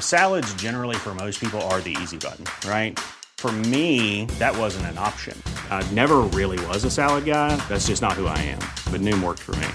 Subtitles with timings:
[0.00, 2.98] Salads, generally, for most people, are the easy button, right?
[3.38, 5.40] For me, that wasn't an option.
[5.70, 7.54] I never really was a salad guy.
[7.68, 8.58] That's just not who I am.
[8.90, 9.68] But Noom worked for me.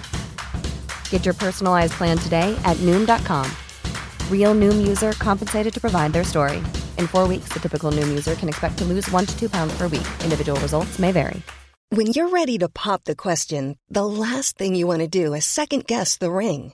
[1.10, 3.50] Get your personalized plan today at Noom.com.
[4.30, 6.58] Real Noom user compensated to provide their story.
[6.98, 9.78] In four weeks, the typical Noom user can expect to lose one to two pounds
[9.78, 10.08] per week.
[10.26, 11.42] Individual results may vary.
[11.94, 15.46] When you're ready to pop the question, the last thing you want to do is
[15.46, 16.74] second guess the ring.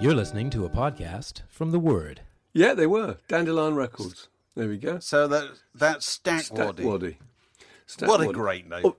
[0.00, 2.20] You're listening to a podcast from The Word.
[2.52, 3.16] Yeah, they were.
[3.26, 4.28] Dandelion Records.
[4.54, 5.00] There we go.
[5.00, 6.84] So that that's Stack Waddy.
[6.84, 8.06] Stackwaddy.
[8.08, 8.82] What a great name.
[8.84, 8.96] Oh,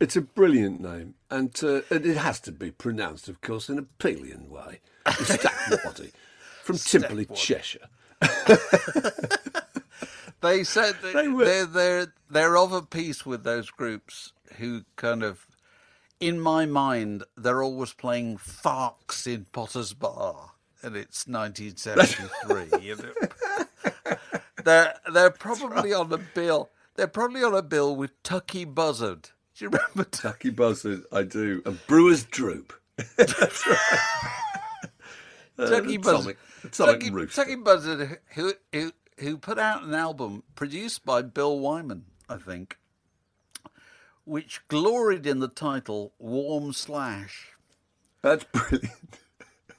[0.00, 3.78] it's a brilliant name, and, uh, and it has to be pronounced, of course, in
[3.78, 4.80] a Peelian way.
[5.06, 6.10] Stackwaddy,
[6.62, 7.36] from Timperley, Stackwaddy.
[7.36, 7.88] Cheshire.
[10.40, 14.82] They said that They were- they're they're they're of a piece with those groups who
[14.96, 15.46] kind of,
[16.22, 22.80] in my mind, they're always playing Fox in Potter's Bar, and it's 1973.
[22.80, 24.16] you know.
[24.64, 26.70] they're they're probably on a bill.
[26.94, 29.30] They're probably on a bill with Tucky Buzzard.
[29.56, 30.28] Do you remember Tucky?
[30.28, 31.60] Tucky Buzzard, I do.
[31.66, 32.72] And Brewer's Droop.
[33.16, 34.08] That's right.
[35.58, 36.36] Uh, Tucky Atomic- Buzzard.
[36.72, 37.26] Tucky.
[37.26, 42.78] Tucky Buzzard, who, who who put out an album produced by Bill Wyman, I think,
[44.24, 47.48] which gloried in the title "Warm Slash,"
[48.22, 49.18] That's brilliant.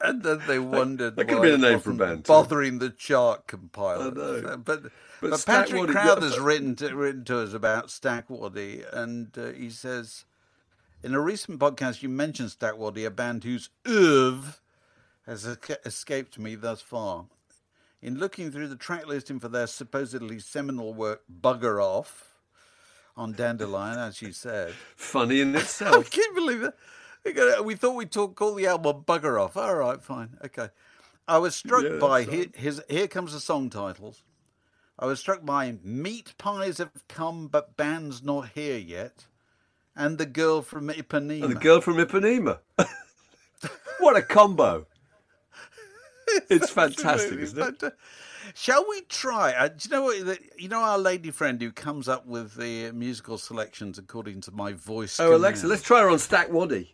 [0.01, 2.89] and then they wondered that could why been a name for a band, bothering the
[2.89, 4.07] chart compiler.
[4.07, 4.57] I know.
[4.57, 9.51] But But but, Patrick Waddy- Crowther's written to, written to us about Stackwaddy, and uh,
[9.51, 10.25] he says.
[11.05, 14.53] In a recent podcast, you mentioned Stackwaddy, a band whose oeuvre
[15.25, 15.45] has
[15.85, 17.25] escaped me thus far.
[18.01, 22.32] In looking through the track listing for their supposedly seminal work, Bugger Off,
[23.15, 24.73] on Dandelion, as you said.
[24.95, 25.95] Funny in itself.
[26.07, 27.63] I can't believe that.
[27.63, 29.55] We thought we'd talk, call the album Bugger Off.
[29.55, 30.37] All right, fine.
[30.45, 30.69] Okay.
[31.27, 34.23] I was struck Yeah, by that's hi- his, here comes the song titles.
[34.99, 39.25] I was struck by Meat Pies Have Come, but Band's Not Here Yet,
[39.95, 41.43] and The Girl from Ipanema.
[41.45, 42.59] And the girl from Ipanema.
[43.99, 44.85] what a combo.
[46.49, 47.79] It's fantastic, isn't it?
[47.79, 47.91] Fanta-
[48.53, 49.53] Shall we try?
[49.53, 50.39] Uh, do you know what?
[50.59, 54.73] You know our lady friend who comes up with the musical selections according to my
[54.73, 55.19] voice.
[55.19, 56.93] Oh, Alexa, let's try her on Stack Waddy.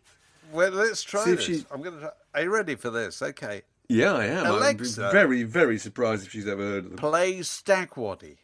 [0.52, 1.46] Well, let's try See if this.
[1.46, 2.00] she- I'm gonna.
[2.00, 2.10] Try.
[2.34, 3.22] Are you ready for this?
[3.22, 3.62] Okay.
[3.88, 4.46] Yeah, I am.
[4.46, 5.06] Alexa.
[5.06, 6.96] I'm very, very surprised if she's ever heard of them.
[6.98, 8.38] Play Stack Waddy.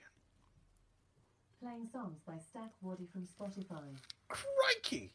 [1.62, 3.82] Playing songs by Stack Waddy from Spotify.
[4.28, 5.12] Crikey!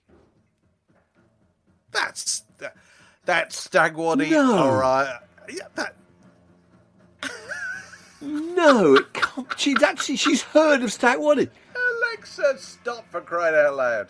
[1.92, 2.76] That's that,
[3.26, 4.32] that's Stagwaddy.
[4.32, 4.56] No.
[4.58, 5.20] All right.
[5.50, 5.96] Yeah, that.
[8.22, 9.48] No, it can't.
[9.58, 11.50] She's actually she's heard of Stack Waddy.
[12.14, 14.08] Alexa, stop for crying out loud.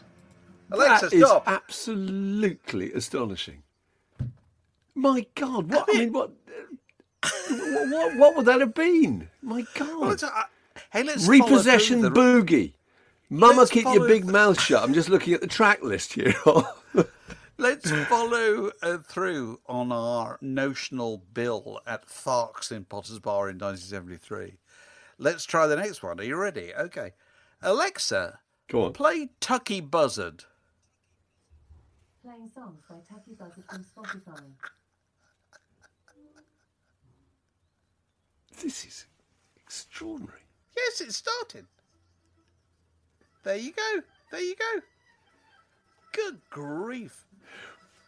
[0.71, 1.43] Alexa, That is stop.
[1.47, 3.63] absolutely astonishing.
[4.95, 6.31] My God, what I mean, what,
[7.49, 9.29] what, what, what would that have been?
[9.41, 10.29] My Well, God, it's, uh,
[10.91, 12.73] hey, let's repossession boogie.
[13.29, 14.83] Mama, Let's keep your big the- mouth shut.
[14.83, 16.33] I'm just looking at the track list here.
[17.61, 24.57] Let's follow uh, through on our notional bill at Fox in Potter's Bar in 1973.
[25.19, 26.19] Let's try the next one.
[26.19, 26.73] Are you ready?
[26.73, 27.11] Okay.
[27.61, 28.93] Alexa, Go on.
[28.93, 30.45] play Tucky Buzzard.
[32.23, 34.41] Playing songs by Tucky Buzzard from Spotify.
[38.59, 39.05] This is
[39.55, 40.41] extraordinary.
[40.75, 41.67] Yes, it started.
[43.43, 44.01] There you go.
[44.31, 44.81] There you go.
[46.11, 47.27] Good grief.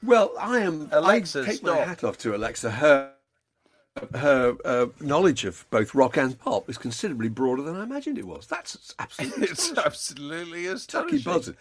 [0.03, 0.89] Well, I am.
[0.91, 2.71] Alexa, I take my hat off to Alexa.
[2.71, 3.13] Her
[4.15, 8.25] her uh, knowledge of both rock and pop is considerably broader than I imagined it
[8.27, 8.47] was.
[8.47, 9.83] That's absolutely It's astonishing.
[9.85, 11.23] absolutely Tucky astonishing.
[11.23, 11.57] Buzzard.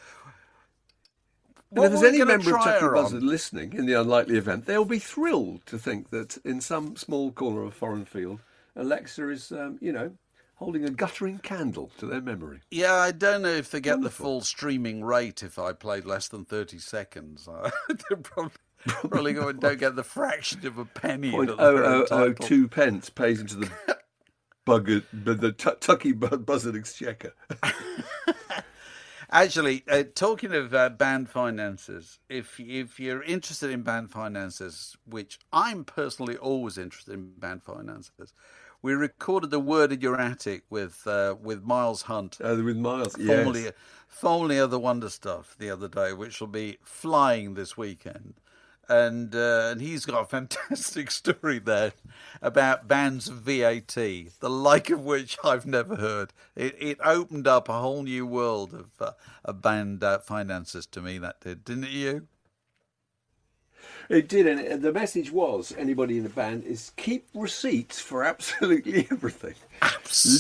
[1.70, 2.92] What and if there's any member of Tucky on?
[2.94, 7.32] Buzzard listening in the unlikely event, they'll be thrilled to think that in some small
[7.32, 8.40] corner of a foreign field,
[8.76, 10.12] Alexa is, um, you know,
[10.62, 12.60] holding a guttering candle to their memory.
[12.70, 16.28] Yeah, I don't know if they get the full streaming rate if I played less
[16.28, 17.48] than 30 seconds.
[17.88, 18.52] they probably,
[18.86, 21.32] probably go and don't get the fraction of a penny.
[21.32, 23.70] Point oh oh oh two pence pays into the
[24.66, 27.32] bugger, the, the Tu- Tucky Bu- Buzzard exchequer.
[29.34, 35.38] Actually, uh, talking of uh, band finances, if if you're interested in band finances, which
[35.52, 38.34] I'm personally always interested in band finances,
[38.82, 43.14] we recorded the word in your attic with uh, with Miles Hunt, Uh, with Miles,
[43.16, 43.72] formerly yes.
[44.08, 48.34] formerly of the Wonder Stuff, the other day, which will be flying this weekend.
[48.88, 51.92] And uh, and he's got a fantastic story there
[52.42, 56.32] about bands of VAT, the like of which I've never heard.
[56.56, 59.12] It, it opened up a whole new world of uh,
[59.44, 61.18] of band uh, finances to me.
[61.18, 61.90] That did, didn't it?
[61.90, 62.26] You?
[64.08, 69.06] It did, and the message was anybody in the band is keep receipts for absolutely
[69.10, 69.54] everything.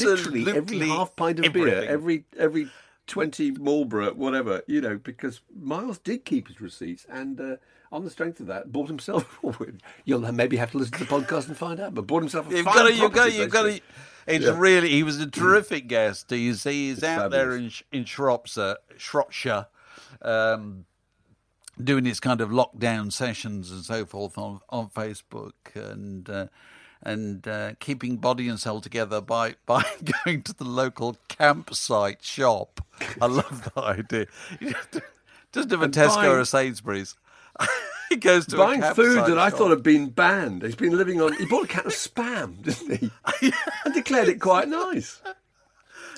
[0.00, 2.68] Literally every half pint of beer, every every
[3.06, 7.56] twenty Marlboro, whatever, you know, because Miles did keep his receipts, and uh,
[7.90, 9.38] on the strength of that, bought himself.
[10.04, 12.56] You'll maybe have to listen to the podcast and find out, but bought himself a
[12.56, 13.80] You've got to, you've got to, you've got to.
[14.26, 14.54] It's Yeah.
[14.56, 16.30] really, he was a terrific guest.
[16.30, 19.66] He's he's It's out there in in Shropshire, Shropshire,
[20.22, 20.84] um,
[21.82, 26.28] doing his kind of lockdown sessions and so forth on on Facebook and.
[26.28, 26.46] Uh,
[27.04, 29.82] and uh, keeping body and soul together by, by
[30.24, 32.80] going to the local campsite shop.
[33.20, 34.26] I love that idea.
[35.50, 37.16] Doesn't have a Tesco buying- or a Sainsbury's.
[38.08, 40.62] he goes to a Buying food that I thought had been banned.
[40.62, 41.34] He's been living on.
[41.34, 43.52] He bought a can of spam, didn't he?
[43.84, 45.20] and declared it quite nice.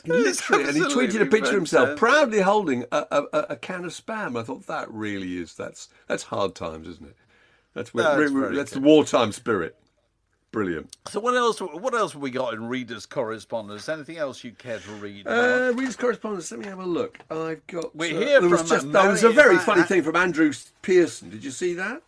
[0.07, 3.93] Literally, and he tweeted a picture of himself proudly holding a, a, a- can of
[3.93, 4.39] spam.
[4.39, 7.17] I thought that really is that's that's hard times, isn't it?
[7.75, 9.77] That's where, That's that's the wartime spirit.
[10.53, 10.97] Brilliant.
[11.09, 11.61] So what else?
[11.61, 13.89] What else have we got in readers' correspondence?
[13.89, 15.27] Anything else you care to read?
[15.27, 16.49] Uh, readers' correspondence.
[16.53, 17.19] Let me have a look.
[17.29, 17.97] I've got.
[17.97, 20.53] We uh, hear there was just there was a very funny thing from Andrew
[20.83, 21.31] Pearson.
[21.31, 22.03] Did you see that?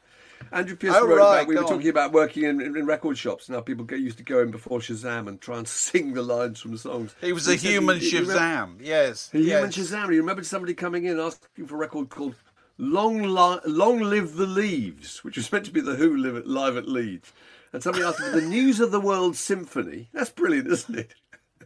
[0.52, 1.48] Andrew Pearson Oh, wrote right, about.
[1.48, 1.68] We were on.
[1.68, 3.48] talking about working in, in, in record shops.
[3.48, 6.60] Now people get used to go in before Shazam and try and sing the lines
[6.60, 7.14] from the songs.
[7.20, 8.76] he was a human he- he remember- Shazam.
[8.80, 9.56] Yes, He yes.
[9.56, 10.12] human Shazam.
[10.12, 12.34] He remembered somebody coming in asking for a record called
[12.78, 16.46] "Long Li- Long Live the Leaves," which was meant to be the Who live at,
[16.46, 17.32] live at Leeds.
[17.72, 20.08] And somebody asked for the News of the World Symphony.
[20.12, 21.14] That's brilliant, isn't it?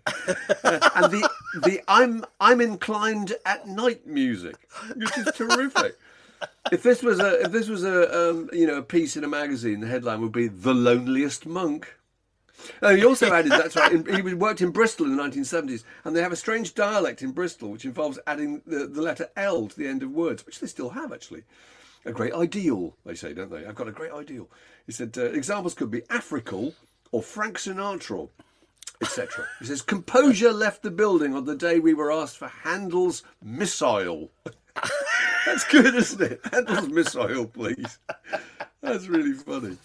[0.06, 0.34] Uh,
[0.94, 1.28] and the
[1.62, 4.56] the I'm I'm inclined at night music,
[4.96, 5.96] which is terrific.
[6.72, 9.28] If this was a if this was a um, you know a piece in a
[9.28, 11.96] magazine, the headline would be "The Loneliest Monk."
[12.82, 13.92] And he also added that's right.
[13.92, 17.32] in- He worked in Bristol in the 1970s, and they have a strange dialect in
[17.32, 20.66] Bristol, which involves adding the, the letter L to the end of words, which they
[20.66, 21.44] still have actually.
[22.04, 23.66] A great ideal, they say, don't they?
[23.66, 24.48] I've got a great ideal.
[24.86, 26.74] He said uh, examples could be Africal
[27.12, 28.28] or Frank Sinatra,
[29.02, 29.46] etc.
[29.58, 34.30] He says composure left the building on the day we were asked for Handel's Missile.
[35.46, 36.40] That's good, isn't it?
[36.52, 37.98] Handel's Missile, please.
[38.82, 39.76] That's really funny.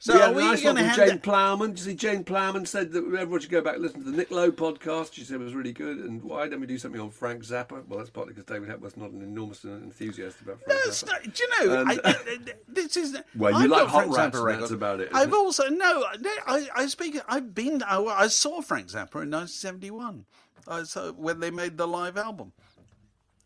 [0.00, 1.06] So we had are a we nice going one to?
[1.06, 1.70] Jane Plowman.
[1.72, 4.30] You see Jane Plowman said that everyone should go back and listen to the Nick
[4.30, 5.14] Lowe podcast.
[5.14, 5.98] She said it was really good.
[5.98, 7.84] And why don't we do something on Frank Zappa?
[7.88, 11.06] Well, that's partly because David Hepworth's not an enormous enthusiast about Frank No, Zappa.
[11.08, 11.80] not, do you know?
[11.80, 12.14] And- I, I,
[12.68, 15.34] this is Well, you I've like Hot Frank Zappa that's about it, I've it?
[15.34, 17.18] also no, no, I, I speak.
[17.28, 17.82] I've been.
[17.82, 20.26] I, I saw Frank Zappa in 1971.
[20.68, 22.52] I saw when they made the live album.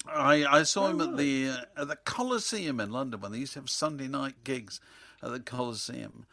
[0.06, 3.52] I, I saw him at the uh, at the Coliseum in London when they used
[3.54, 4.80] to have Sunday night gigs
[5.22, 6.26] at the Coliseum.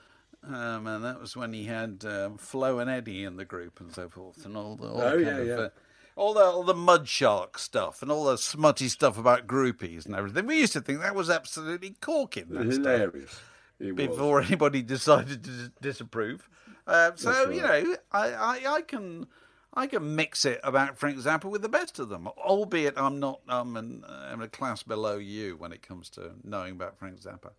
[0.47, 3.93] Um, and that was when he had um, Flo and Eddie in the group and
[3.93, 5.53] so forth, and all the all Oh, the yeah, of, yeah.
[5.55, 5.69] uh,
[6.15, 10.15] all the all the mud shark stuff and all the smutty stuff about groupies and
[10.15, 10.45] everything.
[10.47, 12.45] We used to think that was absolutely corking.
[12.49, 13.39] That stuff Hilarious.
[13.79, 14.07] It was.
[14.07, 16.49] before anybody decided to dis- disapprove.
[16.87, 19.27] Uh, so That's you know, I, I, I can
[19.73, 23.41] I can mix it about Frank Zappa with the best of them, albeit I'm not
[23.47, 27.51] I'm, an, I'm a class below you when it comes to knowing about Frank Zappa.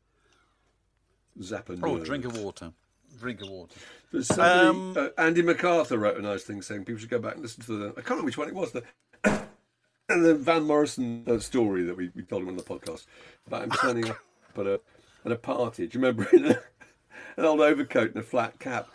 [1.40, 1.78] Zappa.
[1.82, 2.04] Oh, nerds.
[2.04, 2.72] drink of water,
[3.18, 3.74] drink of water.
[4.20, 7.42] Somebody, Um, uh, Andy MacArthur wrote a nice thing saying people should go back and
[7.42, 7.88] listen to the.
[7.90, 8.72] I can't remember which one it was.
[8.72, 8.82] The,
[10.08, 13.06] the Van Morrison uh, story that we, we told him on the podcast
[13.46, 14.18] about him turning up
[14.58, 14.80] at a
[15.24, 15.86] at a party.
[15.86, 16.28] Do you remember
[17.36, 18.88] an old overcoat and a flat cap?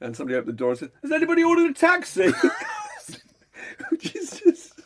[0.00, 2.30] And somebody opened the door and said, "Has anybody ordered a taxi?"
[3.90, 4.80] which is just,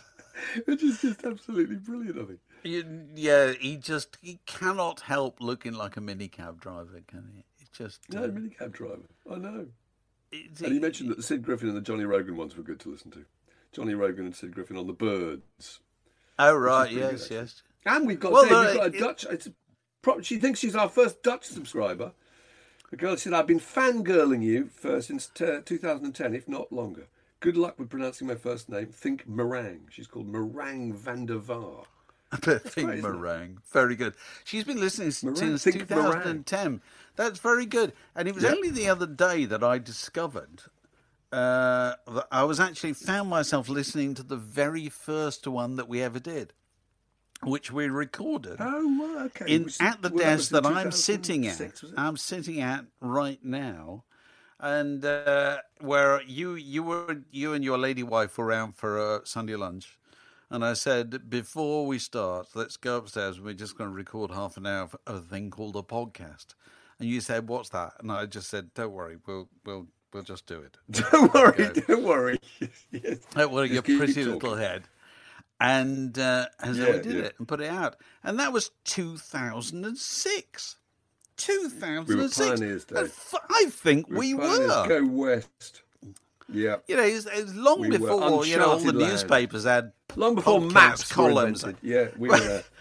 [0.65, 2.19] which is just absolutely brilliant.
[2.19, 2.39] I think.
[2.63, 7.45] You, yeah, he just he cannot help looking like a minicab driver, can he?
[7.59, 9.03] It's just No, uh, minicab driver.
[9.31, 9.67] I know.
[10.31, 12.79] it's- And he mentioned that the Sid Griffin and the Johnny Rogan ones were good
[12.81, 13.25] to listen to.
[13.73, 15.81] Johnny Rogan and Sid Griffin on the Byrds.
[16.39, 17.63] Oh right, pretty good, yes, yes.
[17.87, 19.27] And we've got, Well, Dave, no, we've got a it- Dutch.
[19.31, 22.13] It's a, she thinks she's our first Dutch subscriber.
[22.91, 27.07] The girl said, "I've been fangirling you for since t- 2010, if not longer.
[27.41, 28.87] Good luck with pronouncing my first name.
[28.89, 29.89] Think meringue.
[29.91, 31.85] She's called Meringue van der Vaar.
[32.35, 33.59] Think great, meringue.
[33.73, 34.15] Very good.
[34.45, 36.81] She's been listening Meringue, since think 2010.
[37.17, 37.93] That's very good.
[38.15, 38.51] And it was Yeah.
[38.53, 40.63] only the other day that I discovered
[41.33, 46.03] uh, that I was actually found myself listening to the very first one that we
[46.03, 46.53] ever did,
[47.43, 48.57] which we recorded.
[48.61, 49.55] Oh, well, okay.
[49.55, 51.59] in Was- at the well, that desk that I'm sitting at.
[51.59, 51.99] 2006, was it?
[51.99, 54.05] I'm sitting at right now,
[54.59, 59.27] and uh, where you you were you and your lady wife were out for a
[59.27, 59.99] Sunday lunch,
[60.51, 63.41] and I said before we start, let's go upstairs.
[63.41, 66.55] We're just going to record half an hour of a thing called a podcast.
[66.99, 70.45] And you said, "What's that?" And I just said, "Don't worry, we'll we'll we'll just
[70.47, 72.39] do it." Don't worry, don't worry.
[72.91, 73.19] yes.
[73.31, 74.83] Don't worry, Just your pretty little head.
[75.61, 77.23] And uh, and so Yeah, we did yeah.
[77.25, 80.77] it and put it out, and that was 2006.
[81.37, 82.39] 2006.
[82.39, 82.99] pioneers, Dave.
[82.99, 84.89] And f- I think we Pioneers were.
[84.89, 85.83] Go west.
[86.53, 86.77] Yeah.
[86.89, 88.99] You know, it's, it's long We before you know all the land.
[89.13, 91.65] newspapers had Long before maps columns.
[91.83, 92.63] Yeah, we were.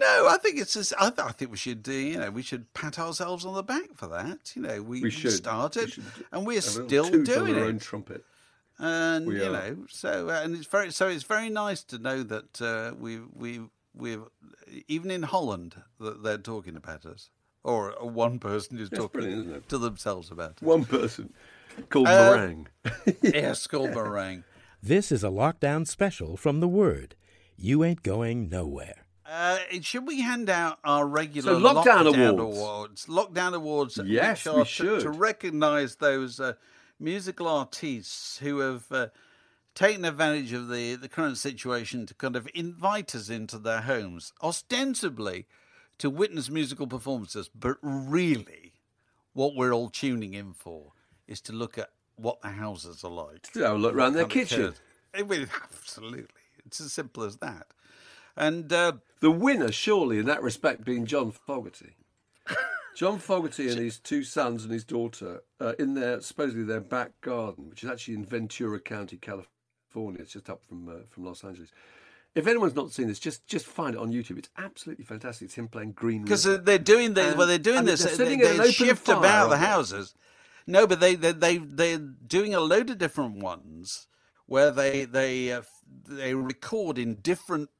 [0.00, 0.74] No, I think it's.
[0.74, 1.92] Just, I, th- I think we should do.
[1.92, 4.52] You know, we should pat ourselves on the back for that.
[4.54, 5.32] You know, we, We should.
[5.32, 8.24] started, We should and we're Have a little still doing our it.
[8.80, 9.16] Own trumpet.
[9.18, 9.52] and We you are.
[9.52, 13.20] know so uh, and it's very so it's very nice to know that uh, we
[13.34, 13.60] we
[13.94, 14.18] we
[14.86, 17.30] even in Holland that they're talking about us
[17.64, 19.68] or one person is That's talking brilliant, isn't it?
[19.68, 20.62] to themselves about it.
[20.62, 21.32] One person
[21.90, 22.68] called Uh, Meringue.
[23.22, 24.44] yes, called meringue.
[24.82, 27.16] This is a lockdown special from The Word.
[27.56, 29.06] You ain't going nowhere.
[29.26, 32.58] Uh, should we hand out our regular So, lockdown lockdown awards.
[32.58, 33.06] awards?
[33.06, 34.00] Lockdown awards.
[34.04, 35.00] Yes, we are to- should.
[35.00, 36.52] to recognise those uh,
[36.98, 39.06] musical artists who have uh,
[39.74, 44.32] taken advantage of the, the current situation to kind of invite us into their homes,
[44.42, 45.46] ostensibly
[45.98, 48.72] to witness musical performances, but really,
[49.32, 50.92] what we're all tuning in for
[51.26, 53.42] is to look at what the houses are like.
[53.52, 54.74] To have a look around their kitchen.
[55.14, 55.26] It
[55.62, 56.42] absolutely.
[56.64, 57.68] It's as simple as that.
[58.36, 61.96] And uh, The winner, surely, in that respect, being John Fogerty.
[62.98, 67.12] John Fogerty and his two sons and his daughter uh, in their supposedly their back
[67.20, 70.20] garden, which is actually in Ventura County, California.
[70.20, 71.70] It's just up from uh, from Los Angeles.
[72.34, 74.36] If anyone's not seen this, just just find it on YouTube.
[74.36, 75.46] It's absolutely fantastic.
[75.46, 77.28] It's him playing Green because they're doing this.
[77.28, 78.00] And- well, they're doing this.
[78.02, 79.66] they're They, sitting they in an open shift fire, about the aren't they?
[79.68, 80.14] houses.
[80.66, 84.08] No, but they they they they're doing a load of different ones
[84.46, 85.62] where they they uh,
[86.08, 87.70] they record in different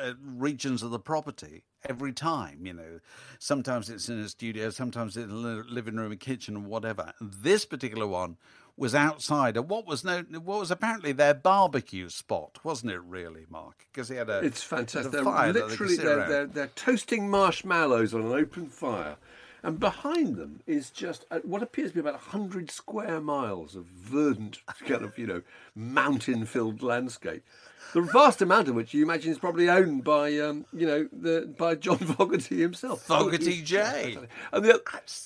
[0.00, 2.66] uh, regions of the property every time.
[2.66, 3.00] You know,
[3.38, 7.12] sometimes it's in a studio, sometimes it's in a living room, a kitchen, whatever.
[7.20, 8.36] This particular one
[8.76, 13.00] was outside of what was no what was apparently their barbecue spot, wasn't it?
[13.06, 13.86] Really, Mark?
[13.92, 15.12] Because he had a It's fantastic.
[15.12, 19.16] They're fire that they literally they're, they're, they're toasting marshmallows on an open fire,
[19.62, 24.58] and behind them is just what appears to be about hundred square miles of verdant
[24.86, 25.42] kind of you know
[25.76, 27.44] mountain-filled landscape.
[27.92, 31.54] The vast amount of which you imagine is probably owned by um, you know the
[31.56, 33.02] by John Fogerty himself.
[33.02, 34.18] Fogerty J.
[34.52, 34.82] And the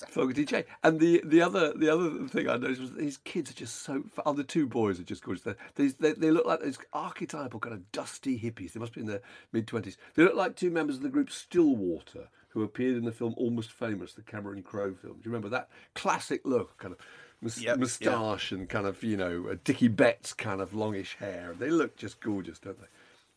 [0.09, 0.65] Fogerty J.
[0.83, 4.05] And the the other the other thing I noticed was these kids are just so.
[4.27, 5.45] Oh, the two boys are just gorgeous.
[5.45, 5.57] They're,
[5.99, 8.73] they, they look like these archetypal kind of dusty hippies.
[8.73, 9.23] They must be in their
[9.53, 9.97] mid twenties.
[10.15, 13.73] They look like two members of the group Stillwater, who appeared in the film Almost
[13.73, 15.15] Famous, the Cameron Crowe film.
[15.15, 16.99] Do you remember that classic look, kind of
[17.41, 21.55] mus- Yep, moustache and kind of you know a Dickey Betts kind of longish hair?
[21.59, 22.87] They look just gorgeous, don't they?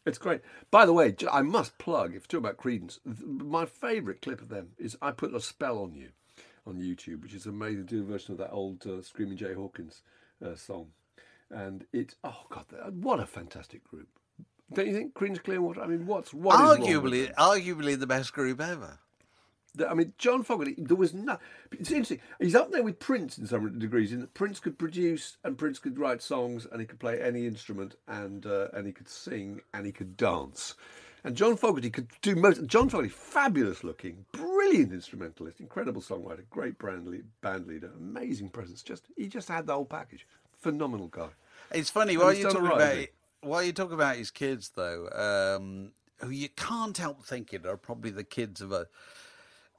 [0.05, 0.41] It's great.
[0.72, 4.50] By the way, I must plug, if you're talking about Creedence, my favourite clip of
[4.50, 6.10] them is I Put a Spell on You
[6.65, 7.86] on YouTube, which is amazing.
[7.86, 10.01] Do a version of that old uh, Screaming Jay Hawkins
[10.43, 10.88] uh, song.
[11.50, 12.65] And it, oh God,
[13.03, 14.08] what a fantastic group.
[14.74, 15.81] Don't you think Creedence Clearwater?
[15.81, 16.58] I mean, what's what?
[16.58, 19.00] arguably arguably the best group ever.
[19.87, 21.37] I mean, John Fogerty, there was no.
[21.71, 22.19] It's interesting.
[22.39, 24.11] He's up there with Prince in some degrees.
[24.11, 27.47] In that Prince could produce and Prince could write songs and he could play any
[27.47, 30.75] instrument and uh, and he could sing and he could dance.
[31.23, 32.65] And John Fogerty could do most.
[32.65, 38.81] John Fogerty, fabulous looking, brilliant instrumentalist, incredible songwriter, great brand lead, band leader, amazing presence.
[38.83, 40.27] Just he just had the whole package.
[40.59, 41.29] Phenomenal guy.
[41.71, 45.91] It's funny while you're talking right, about while you talk about his kids though, um,
[46.19, 48.87] who you can't help thinking are probably the kids of a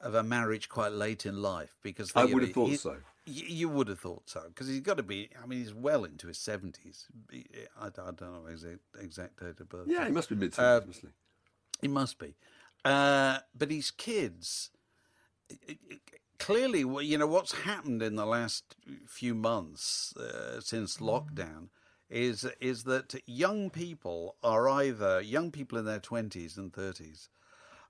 [0.03, 2.97] of a marriage quite late in life because I would have thought he- so.
[3.25, 5.31] You would have thought so because he's got to be.
[5.41, 7.07] I mean, he's well into his seventies.
[7.81, 9.87] I, I don't know exact exact date of birth.
[9.87, 11.13] Yeah, he must be mid Uh, seventies, mustn't
[11.81, 12.35] He must be.
[12.85, 14.73] Uh, but his kids,
[16.39, 18.75] clearly, you know, what's happened in the last
[19.07, 21.69] few months uh, since lockdown
[22.11, 27.29] is is that young people are either young people in their twenties and thirties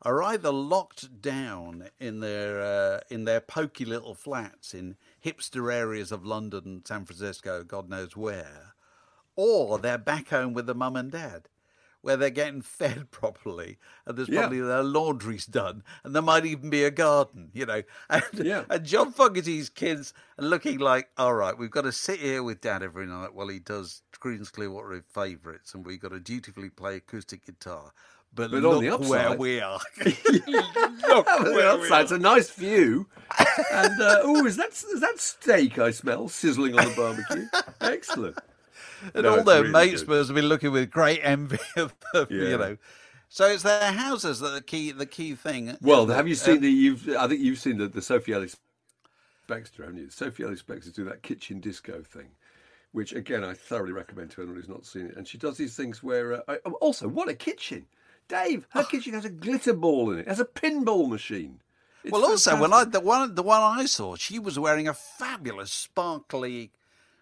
[0.04, 6.11] are either locked down in their uh, in their pokey little flats in hipster areas
[6.12, 8.75] of London, San Francisco, God knows where,
[9.37, 11.49] or they're back home with the mum and dad.
[12.00, 14.40] Where they're getting fed properly, and there's Yeah.
[14.40, 17.85] probably their laundry's done, and there might even be a garden, you know.
[18.11, 18.64] And, Yeah.
[18.68, 22.61] and John Fogerty's kids are looking like, all right, we've got to sit here with
[22.61, 26.97] Dad every night while he does Creedence Clearwater favourites, and we've got to dutifully play
[26.97, 27.92] acoustic guitar.
[28.35, 29.79] But, But on look the where we are.
[30.05, 33.07] Look, where we outside, it's a nice view.
[33.73, 37.47] And uh, oh, is that is that steak I smell sizzling on the barbecue?
[37.83, 38.39] Excellent.
[39.15, 40.09] and No, all their really mates good.
[40.09, 42.49] must have been looking with great envy of them, Yeah.
[42.49, 42.77] you know.
[43.29, 45.77] So it's their houses that are the key, the key thing.
[45.81, 46.71] Well, have you seen the?
[46.71, 48.57] You've I think you've seen the, the Sophie Ellis
[49.47, 50.11] Baxter, haven't you?
[50.11, 52.29] Sophie Ellis-Bextor do that kitchen disco thing,
[52.93, 55.17] which again I thoroughly recommend to anyone who's not seen it.
[55.17, 57.87] And she does these things where uh, I, also what a kitchen,
[58.33, 58.67] Dave.
[58.71, 61.61] Her kitchen has a glitter ball in it, It has a pinball machine.
[62.03, 64.95] It's Well, also when I the one the one I saw, she was wearing a
[64.95, 66.73] fabulous sparkly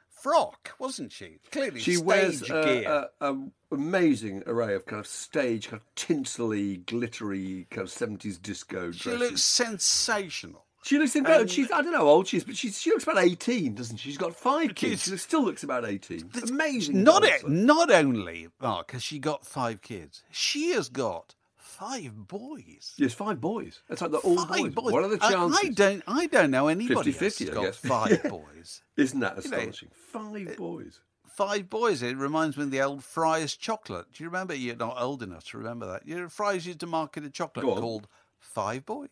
[0.09, 1.38] frock, wasn't she?
[1.50, 2.88] Clearly, she stage wears gear.
[2.88, 3.38] a, a, a
[3.73, 9.11] amazing array of kind of stage, kind of tinsely, glittery, kind of seventies disco she
[9.11, 10.64] looks sensational.
[10.82, 11.50] She looks incredible.
[11.50, 13.99] She's I don't know how old she is, but she's she looks about eighteen, doesn't
[13.99, 14.08] she?
[14.10, 15.04] She's got five kids.
[15.04, 16.30] She still looks about eighteen.
[16.49, 17.02] Amazing.
[17.02, 22.94] Not it, not only Mark has she got five kids, she has got five boys.
[22.96, 23.82] Yes, five boys.
[23.88, 24.92] That's like the all Five boys.
[24.92, 25.60] What are the I- chances?
[25.62, 26.02] I, don't.
[26.06, 28.30] I don't know anybody 50-50, else I who's got five Yeah.
[28.30, 28.82] boys.
[28.96, 29.88] Isn't that You know, astonishing?
[29.92, 31.00] five boys.
[31.26, 32.02] Five boys.
[32.02, 34.06] It reminds me of the old Fry's chocolate.
[34.12, 34.54] Do you remember?
[34.54, 36.06] You're not old enough to remember that.
[36.06, 38.08] You know, Fry's used to market a chocolate called
[38.38, 39.08] Five Boys.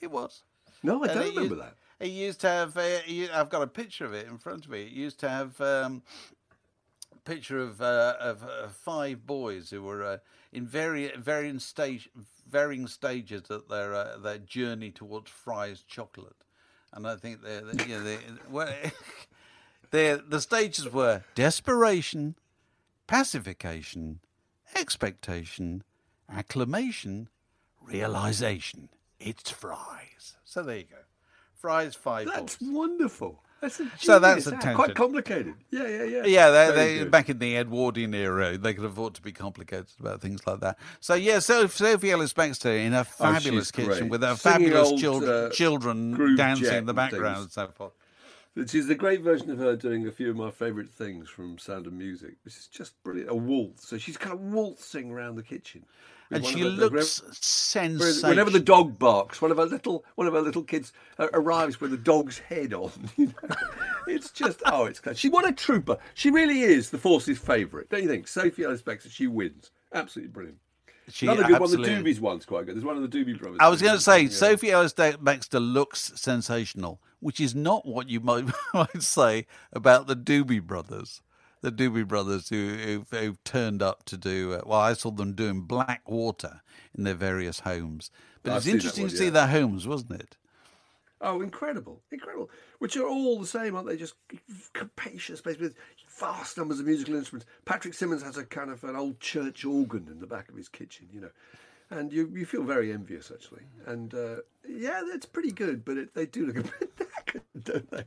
[0.00, 0.42] It was.
[0.82, 1.76] No, I And don't remember used- that.
[2.00, 2.76] It used to have.
[2.76, 2.98] Uh,
[3.32, 4.82] I've got a picture of it in front of me.
[4.82, 6.02] It used to have um,
[7.14, 10.16] a picture of uh, of uh, five boys who were uh,
[10.52, 12.08] in vari- varying stage,
[12.50, 16.34] varying stages of their uh, their journey towards Fry's chocolate,
[16.92, 18.18] and I think they, they, you know, they,
[18.50, 18.74] well,
[19.92, 22.34] the stages were desperation,
[23.06, 24.18] pacification,
[24.74, 25.84] expectation,
[26.28, 27.28] acclamation,
[27.80, 28.88] realization.
[29.20, 30.34] It's Fry's.
[30.52, 30.96] So there you go.
[31.54, 32.68] Fry's five That's boys.
[32.70, 33.42] wonderful.
[33.62, 35.54] That's a So that's quite complicated.
[35.70, 36.24] Yeah, yeah, yeah.
[36.26, 40.20] Yeah, they, they back in the Edwardian era, they could afford to be complicated about
[40.20, 40.78] things like that.
[41.00, 44.10] So yeah, so Sophie Ellis-Bextor in a fabulous Oh, kitchen great.
[44.10, 47.92] with her Singing fabulous old, children, uh, children dancing in the background and so forth.
[48.54, 51.56] Which is the great version of her doing a few of my favourite things from
[51.56, 53.30] Sound of Music, which is just brilliant.
[53.30, 53.88] A waltz.
[53.88, 55.84] So she's kind of waltzing around the kitchen.
[56.30, 58.28] And she her- looks sensational.
[58.30, 61.80] Whenever the dog barks, one of our little one of our little kids uh, arrives
[61.80, 62.90] with the dog's head on.
[63.16, 63.56] You know?
[64.06, 65.96] it's just oh, it's she what a trooper.
[66.14, 68.28] She really is the force's favourite, don't you think?
[68.28, 69.70] Sophie Ellis-Bextor, she wins.
[69.94, 70.58] Absolutely brilliant.
[71.08, 72.02] She Another good absolutely- one.
[72.04, 72.76] The Doobies one's quite good.
[72.76, 73.58] There's one of the Doobie brothers.
[73.60, 74.28] I was going to say, Yeah.
[74.30, 80.62] Sophie Ellis-Bextor looks sensational, which is not what you might, might say about the Doobie
[80.62, 81.22] Brothers.
[81.60, 85.34] The Doobie Brothers who, who've, who've turned up to do, uh, well, I saw them
[85.34, 86.60] doing Black Water
[86.92, 88.10] in their various homes.
[88.42, 90.36] But I've it's interesting one, to see their homes, wasn't it?
[91.20, 92.50] Oh, incredible, incredible!
[92.80, 93.96] Which are all the same, aren't they?
[93.96, 94.14] Just
[94.72, 95.76] capacious space with
[96.18, 97.48] vast numbers of musical instruments.
[97.64, 100.68] Patrick Simmons has a kind of an old church organ in the back of his
[100.68, 101.30] kitchen, you know,
[101.92, 103.62] and you you feel very envious actually.
[103.86, 104.36] And uh,
[104.68, 108.04] yeah, it's pretty good, but it, they do look a bit knackered, don't they?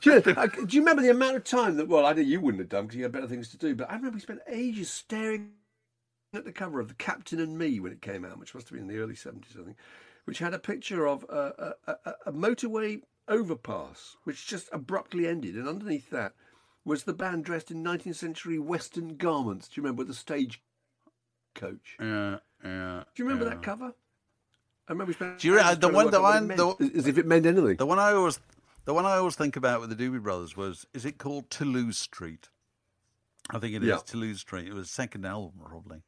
[0.00, 1.88] Do you, know, do you remember the amount of time that?
[1.88, 3.90] Well, I know you wouldn't have done because you had better things to do, but
[3.90, 5.52] I remember we spent ages staring
[6.34, 8.78] at the cover of The Captain and Me when it came out, which must have
[8.78, 9.76] been in the early 70s, I think,
[10.24, 15.54] which had a picture of a, a, a, a motorway overpass, which just abruptly ended.
[15.54, 16.34] And underneath that
[16.84, 19.68] was the band dressed in 19th century Western garments.
[19.68, 20.62] Do you remember the stage
[21.54, 21.96] coach?
[22.00, 23.04] Yeah, yeah.
[23.14, 23.92] Do you remember that cover?
[24.88, 26.92] I remember spent Do you the one work that out what I- it meant, the-
[26.98, 27.76] as if it meant anything.
[27.76, 28.40] The one I always,
[28.86, 31.98] the one I always think about with the Doobie Brothers was, is it called Toulouse
[31.98, 32.48] Street?
[33.50, 33.96] I think it is Yeah.
[33.98, 34.66] Toulouse Street.
[34.68, 36.02] It was second album probably,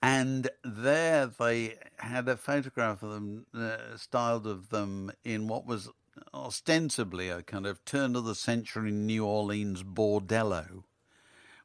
[0.00, 5.88] and there they had a photograph of them, uh, styled of them in what was
[6.32, 10.84] ostensibly a kind of turn of the century New Orleans bordello,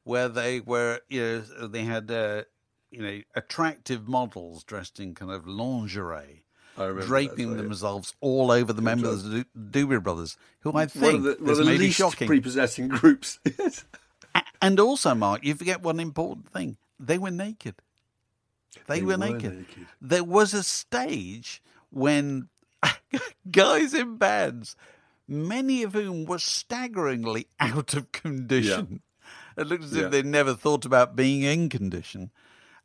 [0.04, 2.44] where they were, you know, they had, uh,
[2.94, 6.44] you know, attractive models dressed in kind of lingerie
[6.78, 7.58] remember that, draping yeah.
[7.58, 11.38] themselves all over the members of the Do- Doobie Brothers, who I think of the,
[11.40, 12.28] one of the may least shocking.
[12.28, 13.40] prepossessing groups.
[14.62, 17.76] And also, Mark, you forget one important thing: they were naked.
[18.88, 19.58] They, They were, were naked.
[19.58, 19.86] naked.
[20.02, 22.48] There was a stage when
[23.52, 24.76] guys in bands,
[25.28, 29.02] many of whom were staggeringly out of condition,
[29.58, 30.06] it looked as Yeah.
[30.06, 32.32] if they'd never thought about being in condition,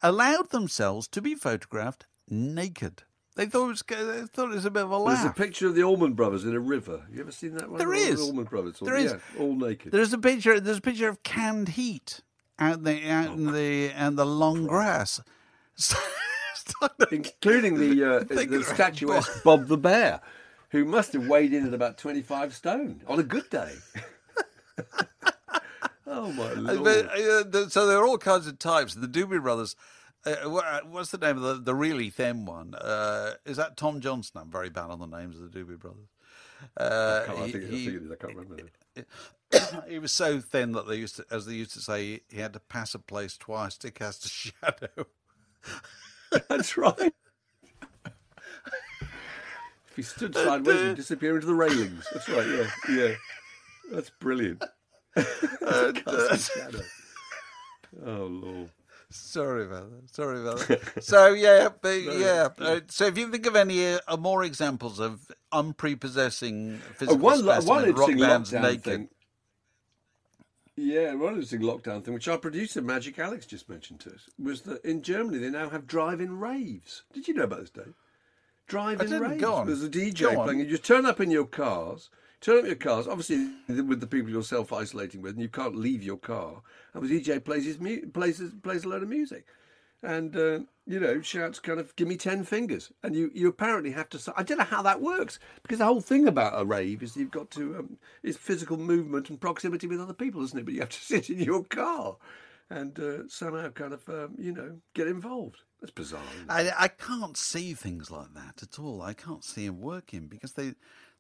[0.03, 3.03] allowed themselves to be photographed naked.
[3.37, 5.23] They thought it was they thought it was a bit of a laugh.
[5.23, 7.07] There's a picture of the Allman Brothers in a river.
[7.13, 7.79] You ever seen that one?
[7.79, 8.21] There of the is.
[8.21, 8.81] Allman Brothers.
[8.81, 9.13] There is.
[9.13, 9.93] Yeah, all naked.
[9.93, 10.59] There's a picture.
[10.59, 12.23] There's a picture of canned heat
[12.59, 15.21] out the out in the and the long grass.
[17.13, 20.21] including the uh, the statuesque Bob the Bear,
[20.71, 23.73] who must have weighed in at about twenty five stone on a good day.
[26.09, 26.85] oh my lord!
[26.85, 28.95] But, uh, so there are all kinds of types.
[28.95, 29.77] The Doobie Brothers.
[30.27, 30.35] Uh,
[30.91, 32.75] what's the name of the, the really thin one?
[32.75, 34.41] Uh, is that Tom Johnston?
[34.43, 36.09] I'm very bad on the names of the Doobie Brothers.
[36.77, 38.11] Uh, I, can't, I, he- I think it is.
[38.11, 38.63] I can't remember.
[38.97, 39.83] now.
[39.89, 42.53] he was so thin that they used to, as they used to say, he had
[42.55, 45.07] to pass a place twice to cast a shadow.
[46.49, 47.13] That's right.
[48.05, 52.07] if he stood sideways, he'd disappear into the railings.
[52.13, 52.47] That's right.
[52.47, 53.15] Yeah, yeah.
[53.93, 54.63] That's brilliant.
[55.17, 56.81] Cast a shadow.
[58.05, 58.71] Oh lord.
[59.11, 60.15] Sorry about that.
[60.15, 60.81] Sorry about that.
[61.03, 62.49] so yeah, but yeah.
[62.59, 67.45] Uh, so if you think of any uh, more examples of unprepossessing Oh, physical one,
[67.45, 68.83] lo- specimen, one interesting lockdown naked.
[68.85, 69.09] thing.
[70.77, 74.61] Yeah, one interesting lockdown thing, which our producer Magic Alex just mentioned to us, was
[74.63, 77.03] that in Germany they now have drive-in raves.
[77.13, 77.95] Did you know about this, Dave?
[78.69, 79.41] Drive-in raves.
[79.41, 79.67] Go on.
[79.67, 80.61] There's a DJ playing.
[80.61, 82.11] You just turn up in your cars.
[82.41, 86.03] Turn up your cars, obviously with the people you're self-isolating with, and you can't leave
[86.03, 86.63] your car.
[86.95, 89.47] And the DJ plays his mu- plays plays a load of music,
[90.03, 93.91] and uh, you know shouts kind of "Give me ten fingers," and you you apparently
[93.91, 94.35] have to.
[94.37, 97.33] I don't know how that works because the whole thing about a rave is you've
[97.33, 100.65] got to um, is physical movement and proximity with other people, isn't it?
[100.65, 102.17] But you have to sit in your car
[102.71, 105.63] and uh, somehow kind of um, you know get involved.
[105.81, 106.21] That's bizarre.
[106.49, 109.01] I, I can't see things like that at all.
[109.01, 110.75] I can't see them working because they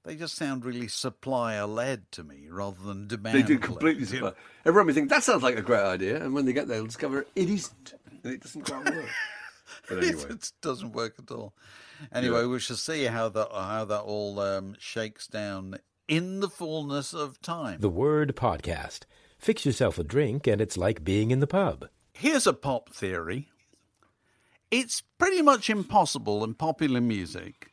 [0.04, 3.37] they just sound really supplier led to me rather than demand.
[3.37, 3.62] They do led.
[3.62, 4.06] completely.
[4.06, 4.28] You know?
[4.28, 6.78] supply- Everyone may think that sounds like a great idea, and when they get there,
[6.78, 9.06] they'll discover it isn't, and it doesn't quite work.
[9.87, 11.54] But anyway, it doesn't work at all.
[12.12, 17.12] Anyway, we shall see how that how that all um, shakes down in the fullness
[17.12, 17.80] of time.
[17.80, 19.00] The Word Podcast.
[19.38, 21.88] Fix yourself a drink, and it's like being in the pub.
[22.14, 23.48] Here's a pop theory.
[24.70, 27.67] It's pretty much impossible in popular music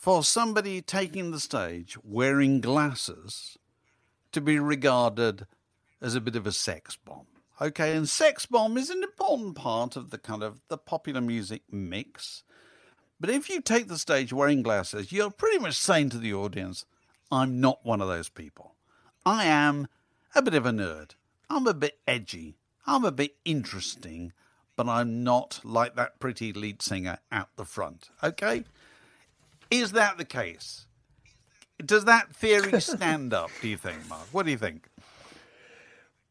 [0.00, 3.58] for somebody taking the stage wearing glasses
[4.32, 5.46] to be regarded
[6.00, 7.26] as a bit of a sex bomb.
[7.60, 11.64] Okay, and sex bomb is an important part of the kind of the popular music
[11.70, 12.42] mix.
[13.20, 16.86] But if you take the stage wearing glasses, you're pretty much saying to the audience,
[17.30, 18.76] I'm not one of those people.
[19.26, 19.86] I am
[20.34, 21.10] a bit of a nerd.
[21.50, 22.56] I'm a bit edgy.
[22.86, 24.32] I'm a bit interesting,
[24.76, 28.08] but I'm not like that pretty lead singer out the front.
[28.24, 28.64] Okay?
[29.70, 30.86] Is that the case?
[31.84, 34.26] Does that theory stand up, do you think, Mark?
[34.32, 34.88] What do you think?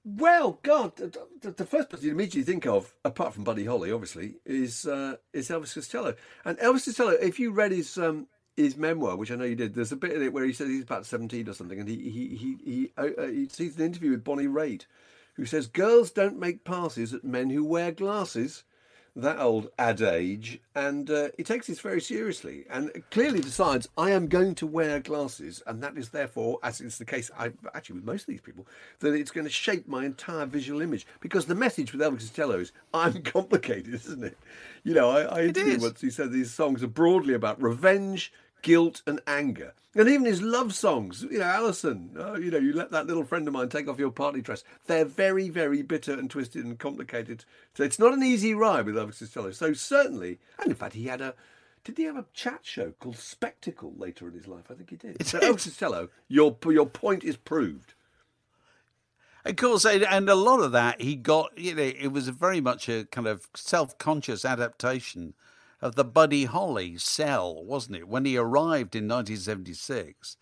[0.05, 4.35] well, God, the, the- first person you immediately think of, apart from Buddy Holly, obviously,
[4.45, 6.15] is uh, is Elvis Costello.
[6.45, 9.75] And Elvis Costello, if you read his um, his memoir, which I know you did,
[9.75, 11.97] there's a bit in it where he says he's about seventeen or something, and he
[12.09, 14.85] he he he, uh, uh, he sees an interview with Bonnie Raitt,
[15.35, 18.63] who says girls don't make passes at men who wear glasses.
[19.15, 24.27] That old adage, and uh, he takes this very seriously, and clearly decides I am
[24.27, 28.05] going to wear glasses, and that is therefore, as is the case, I actually with
[28.05, 28.67] most of these people,
[28.99, 31.07] that it's going to shape my entire visual image.
[31.19, 34.37] Because the message with Elvis Costello is I'm complicated, isn't it?
[34.83, 36.01] You know, I, I interviewed once.
[36.01, 39.73] He said these songs are broadly about revenge, guilt, and anger.
[39.95, 43.23] And even his love songs, you know, Alison, oh, you know, you let that little
[43.23, 44.63] friend of mine take off your party dress.
[44.85, 47.43] They're very, very bitter and twisted and complicated.
[47.73, 49.51] So it's not an easy ride with Elvis Costello.
[49.51, 51.33] So certainly, and in fact, he had a.
[51.83, 54.65] Did he have a chat show called Spectacle later in his life?
[54.69, 55.25] I think he did.
[55.25, 57.95] So Elvis Costello, your your point is proved.
[59.43, 62.31] Of course, and and a lot of that he got, you know, it was a
[62.31, 65.33] very much a kind of self conscious adaptation
[65.81, 68.07] of the Buddy Holly cell, wasn't it?
[68.07, 70.37] When he arrived in 1976.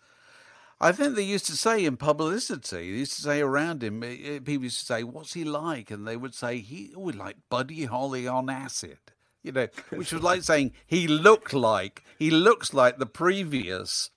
[0.80, 4.16] I think they used to say in publicity, they used to say around him, eh,
[4.24, 5.90] eh, people used to say, What's he like?
[5.90, 8.98] And they would say, He would like Buddy Holly on acid.
[9.42, 14.10] You know, which was like saying he looked like, he looks like the previous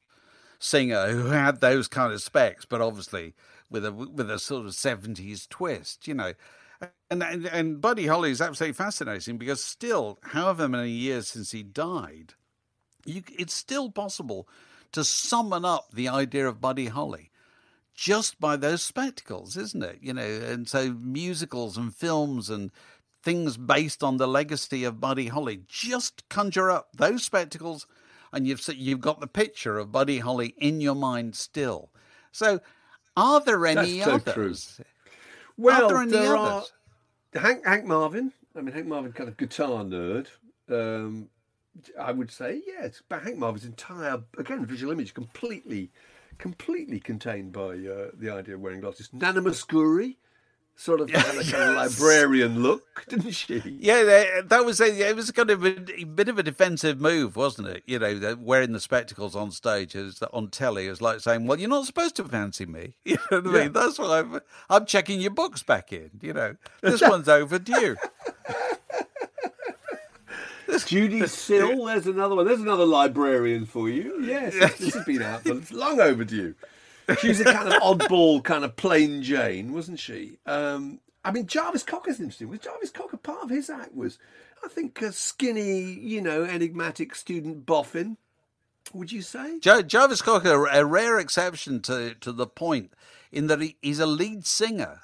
[0.60, 3.34] singer who had those kind of specs, but obviously
[3.70, 6.34] with a with a sort of seventies twist, you know.
[7.12, 11.62] And, and and Buddy Holly is absolutely fascinating because still, however many years since he
[11.62, 12.36] died,
[13.06, 14.48] you, it's still possible
[14.94, 17.30] to summon up the idea of Buddy Holly
[17.94, 20.00] just by those spectacles, isn't it?
[20.02, 22.72] You know, and so musicals and films and
[23.22, 27.88] things based on the legacy of Buddy Holly just conjure up those spectacles,
[28.32, 31.90] and you've you've got the picture of Buddy Holly in your mind still.
[32.32, 32.62] So,
[33.18, 34.76] are there any That's so others?
[34.78, 34.86] true.
[35.58, 36.72] Well, there any are others?
[37.34, 38.34] Hank, Hank Marvin.
[38.56, 40.28] I mean, Hank Marvin, kind of guitar nerd.
[40.70, 41.30] Um,
[42.00, 45.92] I would say, it's but Hank Marvin's entire again visual image completely,
[46.38, 49.10] completely contained by uh, the idea of wearing glasses.
[49.14, 50.18] Nana Mouskouri
[50.82, 53.62] sort of had a kind of librarian look, didn't she?
[53.80, 57.00] Yeah, that- that was a, it was kind of a, a bit of a defensive
[57.00, 57.84] move, wasn't it?
[57.86, 61.60] You know, the- wearing the spectacles on stage is on telly is like saying, "Well,
[61.60, 63.64] you're not supposed to fancy me." You know what I Yeah.
[63.66, 63.74] mean?
[63.74, 64.40] That's why I'm,
[64.70, 66.10] I'm checking your books back in.
[66.22, 67.96] You know, this one's overdue.
[70.68, 72.46] Judee Sill, there's another one.
[72.48, 74.22] There's another librarian for you.
[74.24, 76.56] Yes, this, this has been out, but it's long overdue.
[77.20, 80.38] She was a kind of oddball, kind of plain Jane, wasn't she?
[80.46, 82.50] Um, I mean, Jarvis Cocker's interesting.
[82.50, 83.96] Was Jarvis Cocker part of his act?
[83.96, 84.18] Was
[84.64, 88.18] I think a skinny, you know, enigmatic student boffin?
[88.94, 89.60] Would you say?
[89.60, 92.94] Jo- Jarvis Cocker, a rare exception to, to the point,
[93.32, 95.00] in that he, he's a lead singer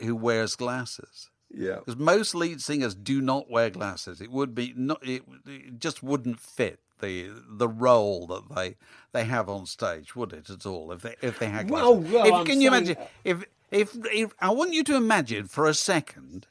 [0.00, 1.30] who wears glasses.
[1.50, 1.76] Yeah.
[1.76, 4.20] Because most lead singers do not wear glasses.
[4.20, 5.06] It would be not.
[5.06, 8.76] It, it just wouldn't fit the the role that they
[9.12, 10.92] they have on stage, would it at all?
[10.92, 12.12] If they if they had Well, glasses.
[12.14, 12.96] well, If- can you imagine?
[12.98, 16.46] Uh, if, if if I want you to imagine for a second,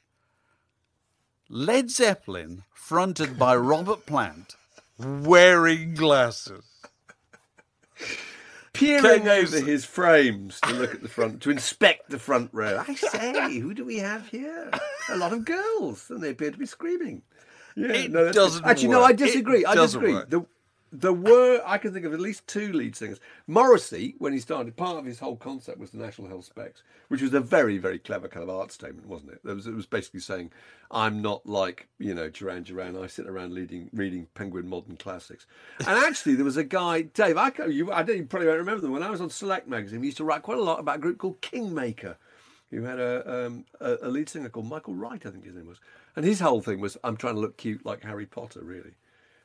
[1.49, 4.55] Led Zeppelin fronted by Robert Plant
[4.97, 6.63] wearing glasses.
[8.73, 12.83] Peering over his frames to look at the front, to inspect the front row.
[12.87, 14.71] I say, who do we have here?
[15.09, 17.21] A lot of girls, and they appear to be screaming.
[17.75, 19.03] Yeah, It no, doesn't Actually, no.
[19.03, 19.61] I disagree.
[19.61, 20.13] It I disagree.
[20.27, 20.45] The,
[20.95, 23.19] there were, I can think of at least two lead singers.
[23.47, 27.21] Morrissey, when he started, part of his whole concept was the National Health Specs, which
[27.23, 29.41] was a very, very clever kind of art statement, wasn't it?
[29.43, 30.51] It was, it was basically saying,
[30.91, 32.95] I'm not like, you know, Duran Duran.
[32.95, 35.47] I sit around leading, reading Penguin Modern Classics.
[35.79, 38.59] And actually, there was a guy, Dave, I, ca- you, I don't, you probably won't
[38.59, 38.91] remember them.
[38.91, 40.99] When I was on Select magazine, we used to write quite a lot about a
[40.99, 42.17] group called Kingmaker
[42.69, 45.67] who had a, um, a, a lead singer called Michael Wright, I think his name
[45.67, 45.79] was.
[46.15, 48.93] And his whole thing was, I'm trying to look cute like Harry Potter, really.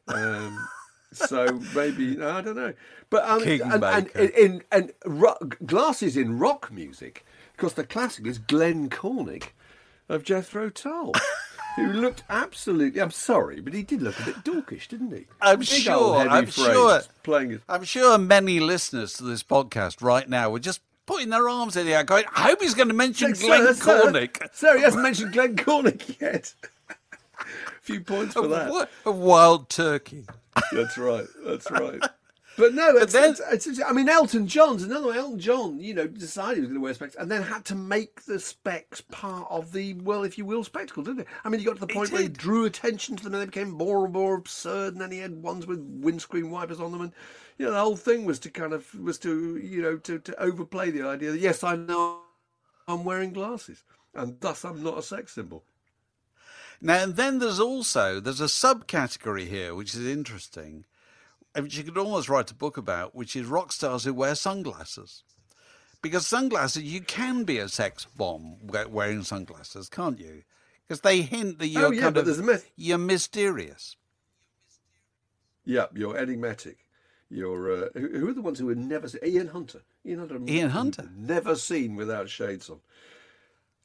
[0.07, 0.69] Um,
[1.13, 2.75] so maybe, no, I don't know.
[3.11, 7.25] But um, and, and, in, and rock, glasses in rock music,
[7.57, 9.49] because the classic is Glenn Cornick
[10.09, 11.13] of Jethro Tull.
[11.77, 13.01] Who looked absolutely?
[13.01, 15.27] I'm sorry, but he did look a bit dorkish, didn't he?
[15.41, 16.17] I'm Big sure.
[16.17, 17.03] I'm sure.
[17.23, 21.49] Playing his I'm sure many listeners to this podcast right now were just putting their
[21.49, 24.77] arms in the air, going, "I hope he's going to mention Glenn Sir, Cornick." Sir,
[24.77, 26.55] he hasn't mentioned Glenn Cornick yet.
[26.91, 27.45] a
[27.81, 28.71] few points for that.
[28.71, 30.27] What a wild turkey.
[30.71, 31.27] That's right.
[31.45, 32.01] That's right.
[32.59, 35.17] But no, it's, then- it's, it's, I mean, Elton John's another one.
[35.17, 37.77] Elton John, you know, decided he was going to wear specs and then had to
[37.77, 41.25] make the specs part of the, well, if you will, spectacle, didn't he?
[41.45, 43.47] I mean, he got to the point where he drew attention to them and they
[43.47, 44.95] became more and more absurd.
[44.95, 47.01] And then he had ones with windscreen wipers on them.
[47.01, 47.13] And,
[47.59, 50.43] you know, the whole thing was to kind of, was to, you know, to, to
[50.43, 52.23] overplay the idea that, yes, I know
[52.89, 55.63] I'm wearing glasses and thus I'm not a sex symbol.
[56.81, 60.85] Now, and then there's also there's a subcategory here which is interesting,
[61.55, 65.23] which you could almost write a book about, which is rock stars who wear sunglasses.
[66.01, 68.57] Because sunglasses, you can be a sex bomb
[68.89, 70.43] wearing sunglasses, can't you?
[70.87, 72.71] Because they hint that you're Oh, yeah, kind of myth.
[72.77, 73.97] you're mysterious.
[75.65, 76.87] Yeah, you're enigmatic.
[77.31, 79.21] You're uh, who, who are the ones who were never seen?
[79.25, 79.83] Ian Hunter.
[80.07, 80.39] Ian Hunter.
[80.47, 81.11] Ian Hunter.
[81.15, 82.81] Never seen without shades on.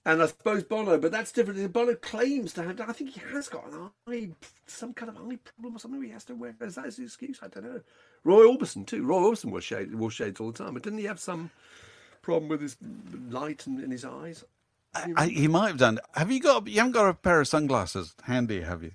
[0.06, 1.72] And I suppose Bono, but that's different.
[1.72, 2.82] Bono claims to have.
[2.82, 4.30] I think he has got an eye,
[4.68, 6.04] some kind of eye problem or something.
[6.04, 6.54] He has to wear.
[6.60, 7.40] Is that his excuse?
[7.42, 7.82] I don't know.
[8.26, 9.06] Roy Orbison too.
[9.06, 11.52] Roy Orbison wore shades, wore shades all the time, but didn't he have some
[12.22, 12.76] problem with his
[13.30, 14.44] light in, in his eyes?
[14.94, 16.00] I, I, he might have done.
[16.16, 16.68] Have you got?
[16.68, 18.92] You haven't got a pair of sunglasses handy, have you?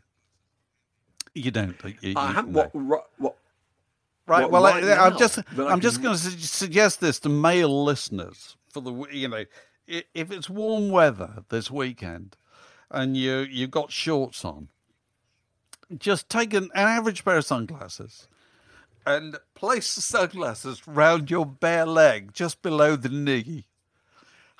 [1.34, 1.74] You don't.
[2.02, 2.52] You, I haven't.
[2.52, 2.62] no.
[2.62, 2.74] What?
[2.74, 3.08] What?
[3.16, 3.36] what
[4.26, 4.50] Right.
[4.50, 8.56] Well, right I, I'm just I'm just going to su- suggest this to male listeners
[8.70, 9.44] for the you know
[9.88, 12.36] if it's warm weather this weekend
[12.90, 14.68] and you you've got shorts on,
[15.96, 18.28] just take an, an average pair of sunglasses
[19.06, 23.64] and place the sunglasses round your bare leg just below the knee.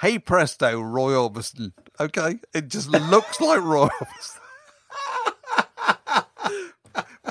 [0.01, 1.73] Hey presto, Roy Orbison.
[2.01, 4.39] Okay, it just looks like Roy Orbison.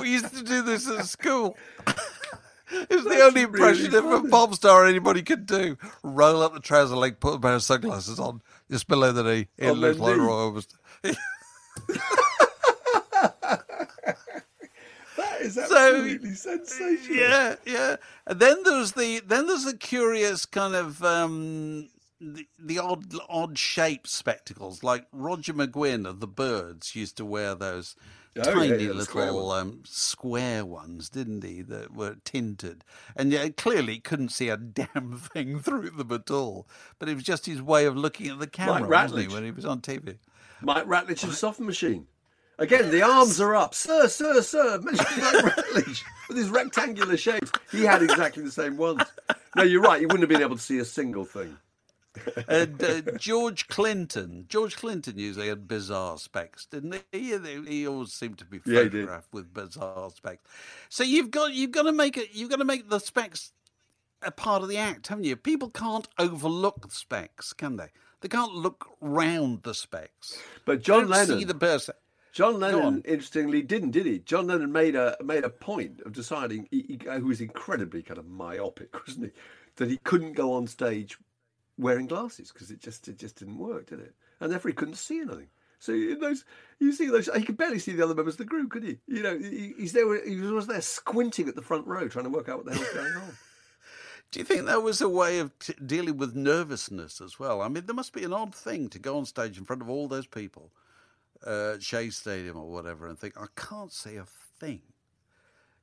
[0.00, 1.56] we used to do this at school.
[2.70, 5.76] It was the only really impression of a pop star anybody could do.
[6.02, 9.48] Roll up the trouser leg, put a pair of sunglasses on, just below the knee.
[9.56, 10.16] It On looks like.
[10.16, 10.76] Roy Orbison.
[15.16, 17.16] That is So, absolutely sensational.
[17.16, 17.96] Yeah, yeah.
[18.26, 21.88] And then there's the then there's the curious kind of um
[22.20, 27.54] the, the odd odd shaped spectacles, like Roger McGuinn of the Byrds used to wear
[27.54, 27.96] those
[28.38, 31.62] Oh, tiny yeah, little um, square ones, didn't he?
[31.62, 32.84] That were tinted,
[33.16, 36.68] and yeah, clearly couldn't see a damn thing through them at all.
[36.98, 39.50] But it was just his way of looking at the camera, wasn't he, when he
[39.50, 40.18] was on TV?
[40.60, 42.06] Mike Ratledge of Soft Machine.
[42.58, 43.72] Again, the arms are up.
[43.72, 44.80] Sir, sir, sir.
[44.82, 47.52] Mention Black Rutledge with his rectangular shapes.
[47.70, 49.02] He had exactly the same ones.
[49.54, 50.00] No, you're right.
[50.00, 51.56] He wouldn't have been able to see a single thing.
[52.48, 57.18] and uh, George Clinton, George Clinton usually had bizarre specs, didn't he?
[57.36, 60.42] He, he always seemed to be Yeah, photographed with bizarre specs.
[60.88, 62.30] So you've got you've got to make it.
[62.32, 63.52] You've got to make the specs
[64.22, 65.36] a part of the act, haven't you?
[65.36, 67.88] People can't overlook the specs, can they?
[68.20, 70.38] They can't look round the specs.
[70.64, 71.94] But John Lennon, see the person.
[72.32, 72.60] John.
[72.60, 74.18] Lennon, interestingly, didn't, did he?
[74.20, 78.18] John Lennon made a made a point of deciding, he, he, who was incredibly kind
[78.18, 79.32] of myopic, wasn't he,
[79.76, 81.18] that he couldn't go on stage
[81.78, 84.14] wearing glasses because it just it just didn't work, did it?
[84.40, 85.48] And therefore he couldn't see anything.
[85.80, 86.44] So in those,
[86.80, 88.98] you see those, he could barely see the other members of the group, could he?
[89.06, 92.30] You know, he, he's there, he was there squinting at the front row, trying to
[92.30, 93.30] work out what the hell's going on.
[94.32, 97.62] Do you think that was a way of t- dealing with nervousness as well?
[97.62, 99.88] I mean, there must be an odd thing to go on stage in front of
[99.88, 100.72] all those people,
[101.46, 104.26] uh, at Shea Stadium or whatever, and think, I can't see a
[104.58, 104.82] thing.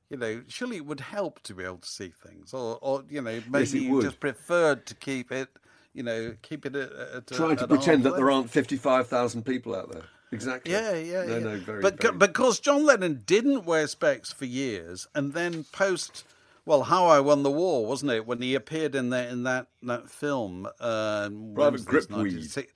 [0.10, 3.22] You know, surely it would help to be able to see things, or, or you
[3.22, 4.04] know, maybe Yes, you would.
[4.04, 5.50] just preferred to keep it,
[5.96, 9.92] you know, keep it at, Trying to pretend that there aren't fifty-five thousand people out
[9.92, 10.04] there.
[10.32, 10.74] Exactly.
[10.74, 11.40] Yeah, yeah, no, yeah.
[11.40, 16.26] No, very, but very- because John Lennon didn't wear specs for years, and then post,
[16.66, 18.28] well, How I Won the War, wasn't it?
[18.28, 22.68] When he appeared in that in that that film, uh, Private was this, Gripweed.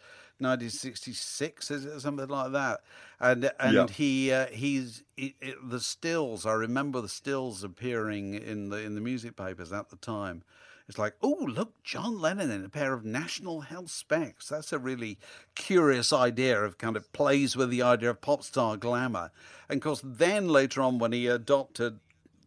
[0.42, 2.80] 1966, is it something like that?
[3.20, 3.88] And and Yeah.
[3.88, 6.46] he uh, he's he, it, the stills.
[6.46, 10.44] I remember the stills appearing in the in the music papers at the time.
[10.90, 14.50] It's like, oh, look, John Lennon in a pair of National Health specs.
[14.50, 15.20] That's a really
[15.54, 19.30] curious idea of kind of plays with the idea of pop star glamour.
[19.70, 22.00] And of course, then later on, when he adopted,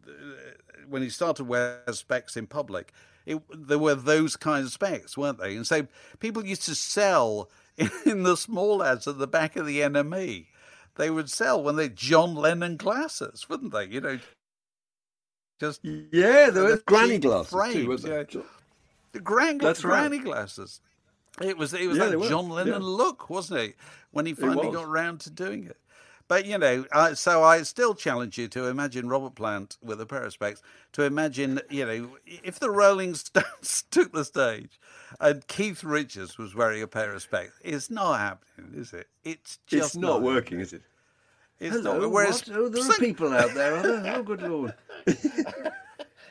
[0.05, 0.11] uh,
[0.89, 2.91] when he started to wear specs in public,
[3.25, 5.55] it, there were those kinds of specs, weren't they?
[5.55, 5.87] And so
[6.19, 7.49] people used to sell
[8.05, 10.47] in the small ads at the back of the NME.
[10.95, 13.85] They would sell when they John Lennon glasses, wouldn't they?
[13.85, 14.19] You know,
[15.63, 18.41] just yeah, there granny glasses too, frames, weren't yeah.
[19.13, 20.09] The gran- That's right.
[20.09, 20.81] granny glasses.
[21.41, 22.79] It was it was Yeah, that John Lennon yeah.
[22.81, 23.75] look, wasn't it?
[24.11, 25.77] When he finally got round to doing it.
[26.27, 30.05] But you know, I, so I still challenge you to imagine Robert Plant with a
[30.05, 30.61] pair of specs.
[30.93, 34.79] To imagine, you know, if the Rolling Stones took the stage
[35.19, 39.07] and Keith Richards was wearing a pair of specs, it's not happening, is it?
[39.23, 40.83] It's just It's not working, is it?
[41.59, 42.11] It's Hello, not.
[42.11, 42.57] Whereas what?
[42.57, 44.15] Oh, there are people out there, are there?
[44.15, 44.73] Oh, good lord.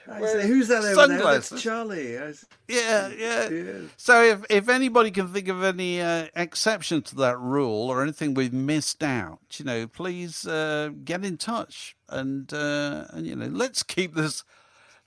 [0.08, 1.18] I say, who's that over there?
[1.18, 1.50] Sunglasses.
[1.50, 2.12] That's Charlie.
[2.12, 3.48] Yeah, yeah.
[3.48, 3.72] Yeah.
[3.96, 8.35] So if if anybody can think of any uh, exceptions to that rule or anything
[8.35, 13.46] we've missed out, you know, please uh, get in touch and uh, and you know,
[13.46, 14.44] let's keep this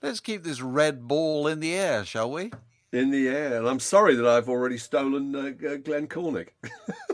[0.02, 2.50] let's keep this red ball in the air, shall we?
[2.92, 3.58] In the air.
[3.58, 5.50] And I'm sorry that I've already stolen uh,
[5.84, 6.48] Glenn Cornick.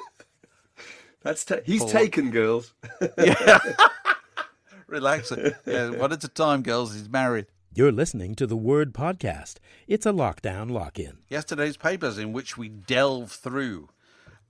[1.22, 1.92] That's ta- he's For what?
[1.92, 2.72] taken, girls.
[4.86, 5.32] Relax.
[5.66, 6.94] yeah, one at a time, girls.
[6.94, 7.46] He's married.
[7.74, 9.54] You're listening to the Word Podcast.
[9.86, 11.18] It's a lockdown lock in.
[11.30, 13.88] Yesterday's papers in which we delve through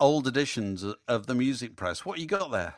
[0.01, 2.05] old editions of the music press.
[2.05, 2.75] What you got there?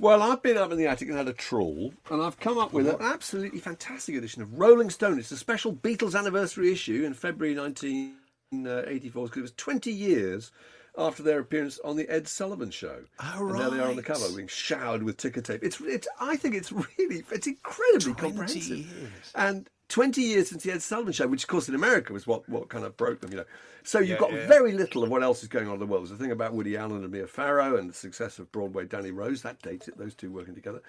[0.00, 2.72] Well, I've been up in the attic and had a trawl, and I've come up
[2.72, 5.20] with an absolutely fantastic edition of Rolling Stone.
[5.20, 10.50] It's a special Beatles anniversary issue in February 1984 because it was 20 years
[10.96, 13.04] after their appearance on the Ed Sullivan Show.
[13.20, 15.62] Oh, and there they are on the cover, being showered with ticker tape.
[15.62, 18.62] It's, it's, I think it's really, it's incredibly comprehensive.
[18.78, 19.32] years.
[19.34, 22.48] And 20 years since the Ed Sullivan Show, which of course in America was what,
[22.48, 23.44] what kind of broke them, you know.
[23.84, 24.46] So you've Yeah, got yeah.
[24.46, 26.04] very little of what else is going on in the world.
[26.04, 29.10] There's a thing about Woody Allen and Mia Farrow and the success of Broadway Danny
[29.10, 29.42] Rose.
[29.42, 30.80] That dates it, those two working together.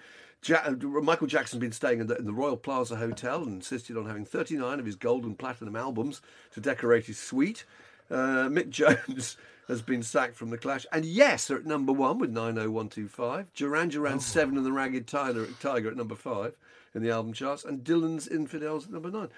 [0.46, 3.98] Ja- uh, Michael Jackson's been staying in the, in the Royal Plaza Hotel and insisted
[3.98, 7.66] on having 39 of his gold and platinum albums to decorate his suite.
[8.12, 8.70] Uh, Mick
[9.10, 9.38] Jones
[9.68, 10.86] has been sacked from The Clash.
[10.92, 13.54] And yes, are at number one with 90125.
[13.54, 16.56] Duran Duran 7 and the Ragged Tiger, Tiger at number five
[16.94, 17.64] in the album charts.
[17.64, 19.30] And Dylan's Infidels at number nine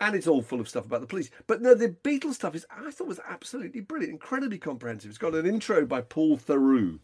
[0.00, 1.30] and it's all full of stuff about the police.
[1.46, 5.08] But no, the Beatles stuff is I thought was absolutely brilliant, incredibly comprehensive.
[5.08, 6.98] It's got an intro by Paul Theroux,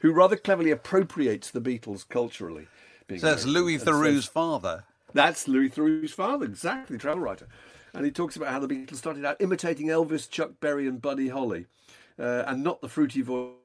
[0.00, 2.68] who rather cleverly appropriates the Beatles culturally.
[3.08, 4.84] So that's American, Louis Theroux's says- father.
[5.14, 7.48] That's Louis Theroux's father, exactly, travel writer.
[7.94, 11.28] And he talks about how the Beatles started out imitating Elvis, Chuck Berry, and Buddy
[11.28, 11.66] Holly,
[12.18, 13.56] uh, and not the fruity voiced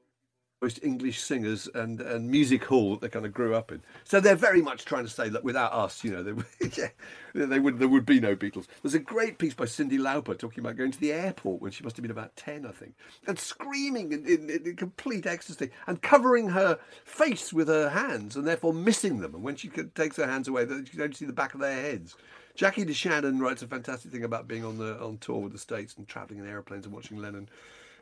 [0.82, 3.82] English singers and, and music hall that they kind of grew up in.
[4.04, 6.32] So they're very much trying to say that without us, you know, they,
[6.76, 6.88] yeah,
[7.34, 8.66] they would, there would be no Beatles.
[8.82, 11.82] There's a great piece by Cyndi Lauper talking about going to the airport when she
[11.82, 12.94] must have been about 10, I think,
[13.26, 18.46] and screaming in, in, in complete ecstasy and covering her face with her hands and
[18.46, 19.34] therefore missing them.
[19.34, 22.16] And when she takes her hands away, you only see the back of their heads.
[22.54, 25.94] Jackie DeShannon writes a fantastic thing about being on the on tour with the States
[25.96, 27.48] and travelling in aeroplanes and watching Lennon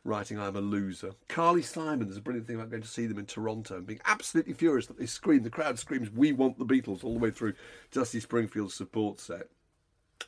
[0.05, 1.13] writing I'm a loser.
[1.29, 4.01] Carly Simon, there's a brilliant thing about going to see them in Toronto and being
[4.07, 7.31] absolutely furious that they scream, the crowd screams, We want the Beatles all the way
[7.31, 7.55] through
[7.93, 9.49] Dusty Springfield's support set.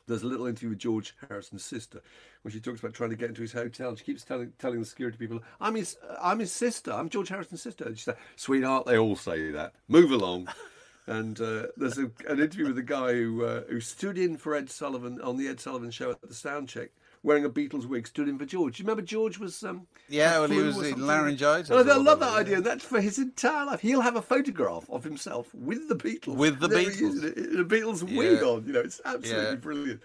[0.07, 2.01] There's a little interview with George Harrison's sister
[2.43, 3.95] when she talks about trying to get into his hotel.
[3.95, 6.93] She keeps telling telling the security people, "I'm his, I'm his sister.
[6.93, 9.75] I'm George Harrison's sister." And she said, "Sweetheart, they all say that.
[9.89, 10.49] Move along."
[11.07, 14.55] and uh, there's a, an interview with a guy who uh, who stood in for
[14.55, 16.91] Ed Sullivan on the Ed Sullivan show at the sound check,
[17.23, 18.77] wearing a Beatles wig, stood in for George.
[18.77, 19.63] Do you remember George was?
[19.63, 22.61] Um, Yeah, well, he was in laryngitis And I, or love that idea.
[22.61, 23.81] That's for his entire life.
[23.81, 27.61] He'll have a photograph of himself with the Beatles, With the There he is, Beatles.
[27.61, 28.49] a, Beatles wig Yeah.
[28.49, 28.67] on.
[28.67, 29.55] You know, it's absolutely Yeah.
[29.57, 30.03] brilliant.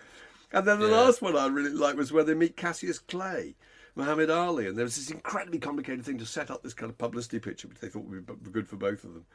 [0.51, 1.01] And then the Yeah.
[1.01, 3.55] last one I really liked was where they meet Cassius Clay,
[3.95, 6.97] Muhammad Ali, and there was this incredibly complicated thing to set up this kind of
[6.97, 9.25] publicity picture, which they thought would be good for both of them.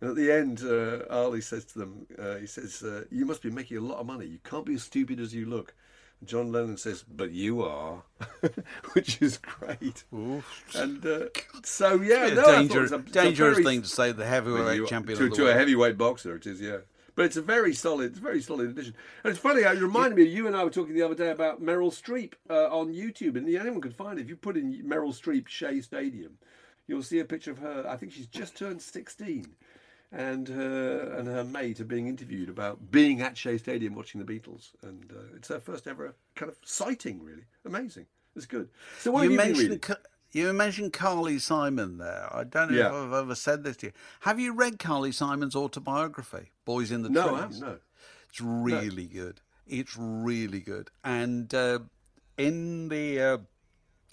[0.00, 3.42] And at the end, uh, Ali says to them, uh, he says, uh, "You must
[3.42, 4.26] be making a lot of money.
[4.26, 5.74] You can't be as stupid as you look."
[6.24, 8.02] John Lennon says, "But you are,"
[8.94, 10.04] which is great.
[10.12, 11.26] And uh,
[11.62, 13.82] so, yeah, no, a I thought it danger, was a- it's a dangerous very- thing
[13.82, 14.12] to say.
[14.12, 16.36] The heavyweight you- champion to, of the to a heavyweight boxer.
[16.36, 16.78] It is, yeah.
[17.14, 18.94] But it's a very solid, it's a very solid addition.
[19.24, 20.24] And it's funny, it reminded me.
[20.24, 23.48] You and I were talking the other day about Meryl Streep uh, on YouTube, and
[23.48, 24.22] anyone can find it.
[24.22, 26.36] If you put in Meryl Streep Shea Stadium,
[26.86, 27.86] you'll see a picture of her.
[27.88, 29.46] I think she's just turned sixteen,
[30.12, 34.26] and her and her mate are being interviewed about being at Shea Stadium watching the
[34.32, 37.22] Beatles, and uh, it's her first ever kind of sighting.
[37.22, 38.06] Really amazing.
[38.34, 38.68] It's good.
[39.00, 39.96] So what you you mentioned Ca-
[40.32, 42.28] you mentioned Carly Simon there.
[42.34, 42.88] I don't know Yeah.
[42.88, 43.92] if I've ever said this to you.
[44.20, 47.60] Have you read Carly Simon's autobiography, Boys in the No, I haven't.
[47.60, 47.78] No.
[48.28, 49.40] It's really good.
[49.66, 50.90] It's really good.
[51.02, 51.78] And uh,
[52.36, 53.38] in the uh,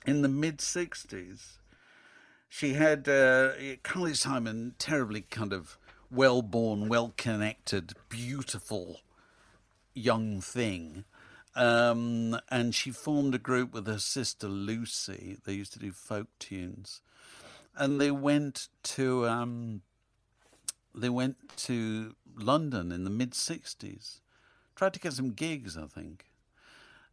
[0.06, 1.58] in the mid '60s,
[2.50, 3.52] she had uh,
[3.84, 5.78] Carly Simon, terribly kind of
[6.14, 9.02] well-born, well-connected, beautiful
[9.94, 11.06] young thing.
[11.56, 15.38] Um, and she formed a group with her sister Lucy.
[15.44, 17.02] They used to do folk tunes,
[17.76, 19.82] and they went to um,
[20.96, 24.22] they went to London in the mid '60s.
[24.76, 26.26] Tried to get some gigs, I think.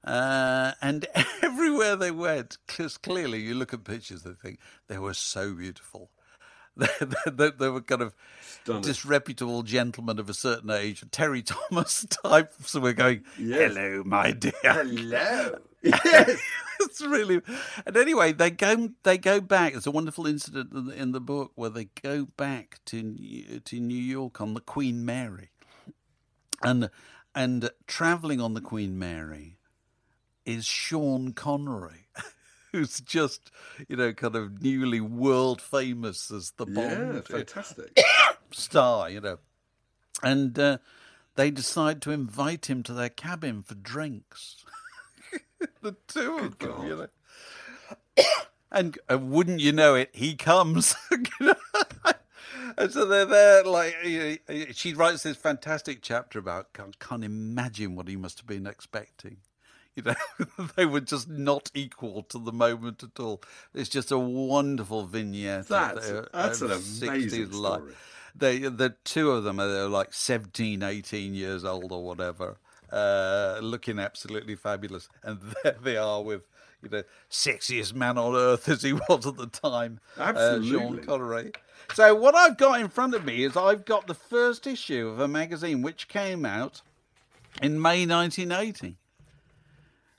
[0.03, 1.07] Uh, and
[1.43, 6.11] everywhere they went, because clearly you look at pictures, they think they were so beautiful.
[6.77, 8.14] They, they, were kind of
[8.62, 8.83] Stunning.
[8.83, 12.53] disreputable gentlemen of a certain age, Terry Thomas type.
[12.64, 13.75] So we're going, Yes.
[13.75, 14.53] hello, my dear.
[14.62, 15.59] Hello.
[15.83, 16.41] yes.
[16.81, 17.41] it's really
[17.87, 21.21] and anyway they go they go back it's a wonderful incident in the, in the
[21.21, 25.49] book where they go back to New- to New York on the Queen Mary
[26.62, 26.91] and
[27.35, 29.57] and traveling on the Queen Mary
[30.45, 32.09] is Sean Connery
[32.73, 33.51] who's just
[33.89, 37.99] you know kind of newly world famous as the Bond Yeah, fantastic.
[38.51, 39.39] star you know
[40.23, 40.79] and uh,
[41.37, 44.64] they decide to invite him to their cabin for drinks
[45.83, 48.25] the two of them, you know.
[48.73, 50.95] And uh, wouldn't you know it, he comes.
[51.41, 57.25] and so they're there, like, you know, she writes this fantastic chapter about, can't, can't
[57.25, 59.39] imagine what he must have been expecting.
[59.97, 60.14] You know,
[60.76, 63.43] they were just not equal to the moment at all.
[63.74, 65.68] It's just a wonderful vignette.
[65.68, 67.82] That's- their- that's an amazing 60s life.
[68.36, 72.59] They, the two of them are like 17, 18 years old or whatever,
[72.93, 75.09] uh, looking absolutely fabulous.
[75.24, 76.43] And there they are with,
[76.82, 81.03] you know, sexiest man on earth as he was at the time, uh, Sean Absolutely.
[81.05, 81.53] Connery.
[81.95, 85.18] So what I've got in front of me is I've got the first issue of
[85.18, 86.82] a magazine which came out
[87.61, 88.97] in May 1980,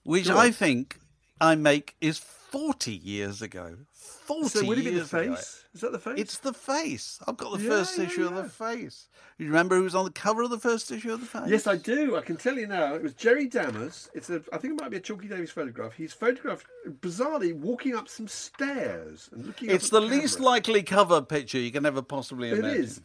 [0.03, 0.99] which Go I think
[1.39, 3.77] I make is 40 years ago.
[3.93, 5.33] 40 So would it be the years ago.
[5.73, 6.13] Is that the face?
[6.17, 7.19] It's the face.
[7.27, 9.07] I've got the Yeah, first yeah, issue of the face.
[9.37, 11.47] You remember who was on the cover of the first issue of the face?
[11.49, 12.17] Yes, I do.
[12.17, 12.93] I can tell you now.
[12.93, 14.09] It was Jerry Dammers.
[14.13, 14.41] It's a.
[14.51, 15.93] I think it might be a Chalkie Davies photograph.
[15.93, 16.65] He's photographed
[16.99, 19.69] bizarrely walking up some stairs and looking.
[19.69, 20.17] It's the camera.
[20.17, 22.81] least likely cover picture you can ever possibly imagine.
[22.83, 23.01] is.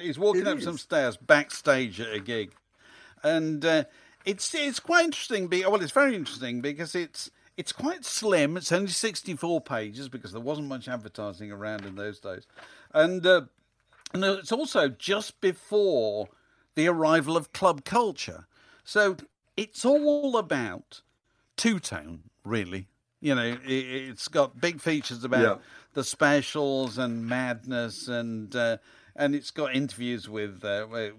[0.00, 2.52] He's walking It up some stairs backstage at a gig,
[3.22, 3.84] and uh,
[4.28, 5.48] it's it's quite interesting.
[5.48, 8.56] Be well, it's very interesting because it's it's quite slim.
[8.58, 12.46] It's only sixty four pages because there wasn't much advertising around in those days,
[12.92, 13.42] and uh,
[14.12, 16.28] and it's also just before
[16.74, 18.46] the arrival of club culture.
[18.84, 19.16] So
[19.56, 21.00] it's all about
[21.56, 22.86] two tone, really.
[23.20, 23.72] You know, it,
[24.10, 25.56] it's got big features about Yeah.
[25.94, 28.76] the specials and madness, and uh,
[29.18, 31.12] and it's got interviews with, uh, with-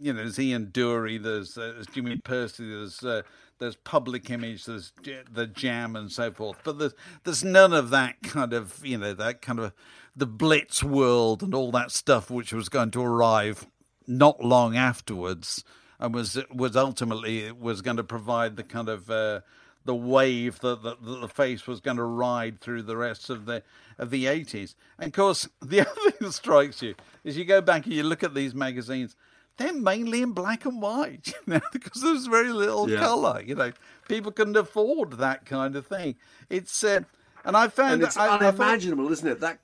[0.00, 3.22] you know, there's Ian Dury, there's, uh, there's Jimmy Pursey, there's uh,
[3.58, 4.92] there's Public Image, there's
[5.30, 6.58] the Jam, and so forth.
[6.64, 9.72] But there's there's none of that kind of, you know, that kind of
[10.16, 13.66] the Blitz world and all that stuff, which was going to arrive
[14.06, 15.62] not long afterwards,
[16.00, 19.40] and was was ultimately was going to provide the kind of uh,
[19.84, 23.46] the wave that the, that the face was going to ride through the rest of
[23.46, 23.62] the
[23.98, 24.74] of the eighties.
[24.98, 28.02] And of course, the other thing that strikes you is you go back and you
[28.02, 29.16] look at these magazines.
[29.56, 32.98] They're mainly in black and white, you know, because there's very little Yeah.
[32.98, 33.40] colour.
[33.40, 33.72] You know,
[34.08, 36.16] people couldn't afford that kind of thing.
[36.50, 37.02] It's uh,
[37.44, 39.40] and I found and it's I, I found- unimaginable, isn't it?
[39.40, 39.60] That.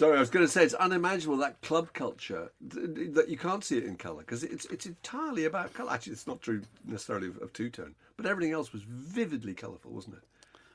[0.00, 3.36] Sorry, I was going to say it's unimaginable that club culture th- th- that you
[3.36, 5.92] can't see it in colour because it's it's entirely about colour.
[5.92, 9.90] Actually, it's not true necessarily of, of two tone, but everything else was vividly colourful,
[9.92, 10.22] wasn't it?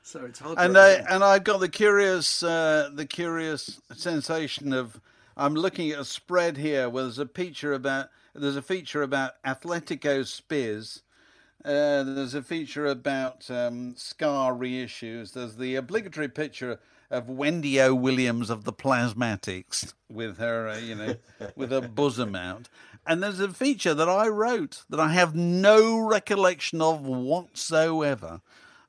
[0.04, 0.58] So it's hard.
[0.60, 5.00] and to I and I've got the curious uh, the curious sensation of
[5.36, 9.42] I'm looking at a spread here where there's a feature about there's a feature about
[9.42, 11.02] Athletico Spizz.
[11.64, 15.32] Uh, there's a feature about um, Ska reissues.
[15.32, 16.78] There's the obligatory picture
[17.10, 17.94] of Wendy O.
[17.94, 21.16] Williams of the Plasmatics with her, uh, you know,
[21.54, 22.68] with her bosom out.
[23.06, 28.40] And there's a feature that I wrote that I have no recollection of whatsoever.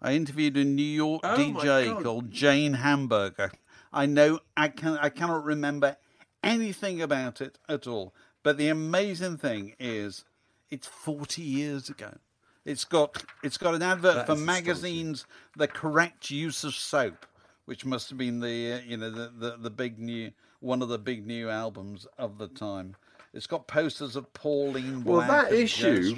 [0.02, 3.52] I interviewed a New York Oh, DJ called Jane Hamburger.
[3.94, 5.98] I know I can I cannot remember
[6.44, 8.14] anything about it at all.
[8.44, 10.24] But the amazing thing is,
[10.70, 12.18] it's forty years ago.
[12.66, 17.26] It's got it's got an advert That for magazines the correct use of soap,
[17.68, 20.98] which must have been the you know the, the the big new one of the
[20.98, 22.96] big new albums of the time.
[23.34, 26.16] It's got posters of Pauline Well, that issue-.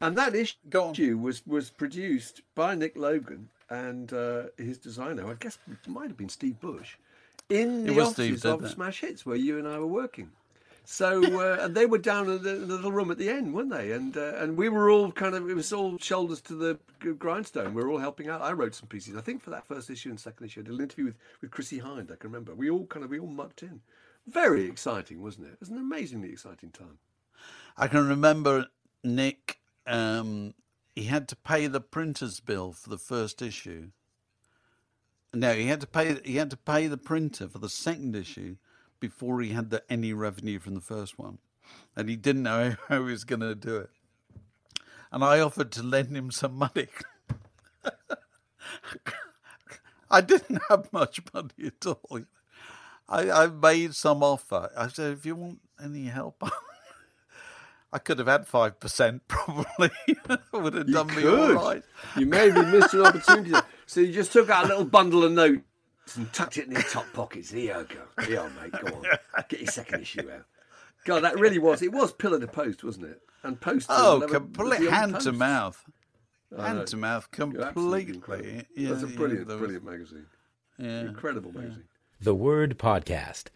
[0.00, 5.30] And that issue was was produced by Nick Logan and uh, his designer.
[5.30, 6.96] I guess it might have been Steve Bush
[7.48, 8.70] in the Steve, offices did of.
[8.70, 10.30] Smash Hits where you and I were working.
[10.88, 13.70] So uh, and they were down in the, the little room at the end, weren't
[13.70, 13.90] they?
[13.90, 16.78] And uh, and we were all kind of it was all shoulders to the
[17.14, 17.74] grindstone.
[17.74, 18.40] We were all helping out.
[18.40, 19.16] I wrote some pieces.
[19.16, 21.50] I think for that first issue and second issue, I did an interview with with
[21.50, 22.12] Chrissie Hynde.
[22.12, 22.54] I can remember.
[22.54, 23.80] We all kind of we all mucked in.
[24.28, 25.54] Very exciting, wasn't it?
[25.54, 26.98] It was an amazingly exciting time.
[27.76, 28.66] I can remember
[29.02, 29.58] Nick.
[29.88, 30.54] Um,
[30.94, 33.88] he had to pay the printer's bill for the first issue.
[35.34, 36.20] No, he had to pay.
[36.24, 38.56] He had to pay the printer for the second issue
[39.00, 41.38] before he had the, any revenue from the first one,
[41.94, 43.90] and he didn't know how he was going to do it.
[45.12, 46.88] And I offered to lend him some money.
[50.10, 52.20] I didn't have much money at all.
[53.08, 54.70] I, I made some offer.
[54.76, 56.42] I said, if you want any help,
[57.92, 59.90] I could have had five percent probably.
[60.52, 61.82] would have done me all right.
[62.16, 63.54] You maybe missed an opportunity.
[63.86, 65.62] So you just took out a little bundle of notes
[66.14, 67.50] and tucked it in your top pockets.
[67.50, 68.22] Here you go.
[68.24, 68.72] Here, you go, mate.
[68.72, 69.44] Go on.
[69.48, 70.44] Get your second issue out.
[71.04, 71.82] God, that really was.
[71.82, 73.20] It was pillar to post, wasn't it?
[73.42, 73.86] And post.
[73.90, 75.84] Oh, complete beyond hand to mouth,
[76.56, 78.66] hand to mouth, Absolutely completely.
[78.76, 80.26] Yeah, That's a yeah, brilliant, was- brilliant magazine.
[80.78, 81.00] Yeah.
[81.00, 81.84] Incredible magazine.
[82.20, 83.46] The Word Podcast.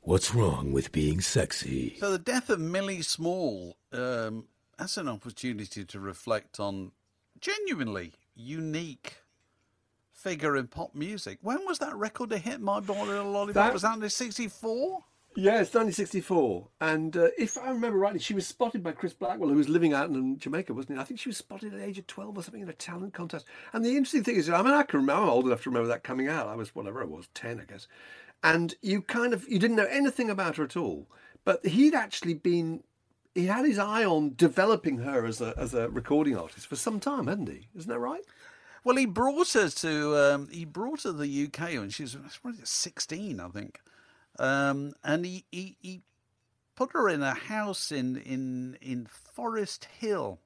[0.00, 1.96] What's wrong with being sexy?
[1.98, 4.44] So the death of Millie Small, um,
[4.78, 6.92] that's an opportunity to reflect on
[7.40, 9.16] genuinely unique
[10.26, 11.38] figure in pop music.
[11.42, 12.60] When was that record a hit?
[12.60, 15.04] My Boy Little Lollipop That- was that in '64?
[15.38, 16.66] Yeah, it's 1964.
[16.80, 19.92] And uh, if I remember rightly, she was spotted by Chris Blackwell, who was living
[19.92, 21.00] out in Jamaica, wasn't he?
[21.00, 23.12] I think she was spotted at the age of 12 or something in a talent
[23.12, 23.44] contest.
[23.74, 25.88] And the interesting thing is, I mean, I can remember, I'm old enough to remember
[25.88, 26.48] that coming out.
[26.48, 27.86] I was, whatever I was, 10, I guess.
[28.42, 31.06] And you kind of, you didn't know anything about her at all.
[31.44, 32.82] But he'd actually been,
[33.34, 36.98] he had his eye on developing her as a, as a recording artist for some
[36.98, 37.68] time, hadn't he?
[37.76, 38.24] Isn't that right?
[38.86, 42.14] Well, he brought her to um, he brought her to the UK when she was
[42.14, 43.80] it, sixteen, I think,
[44.38, 46.02] um, and he, he he
[46.76, 50.38] put her in a house in in in Forest Hill.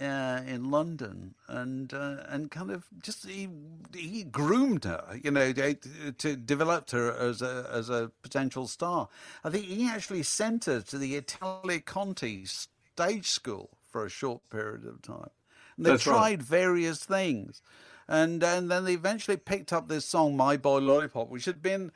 [0.00, 3.48] Uh, in London, and uh, and kind of just he
[3.94, 5.74] he groomed her, you know, to,
[6.18, 9.08] to develop her as a as a potential star.
[9.44, 14.40] I think he actually sent her to the Italia Conti stage school for a short
[14.50, 15.30] period of time.
[15.76, 16.14] And they That's right.
[16.14, 17.62] tried various things,
[18.08, 21.90] and and then they eventually picked up this song "My Boy Lollipop," which had been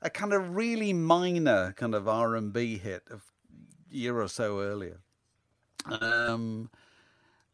[0.00, 3.18] a kind of really minor kind of R and B hit a
[3.90, 5.00] year or so earlier.
[5.86, 6.70] Um,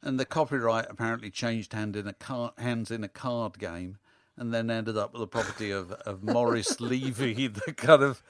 [0.03, 3.99] and the copyright apparently changed hand in a car, hands in a card game,
[4.37, 8.23] and then ended up with the property of, of Morris Levy, the kind of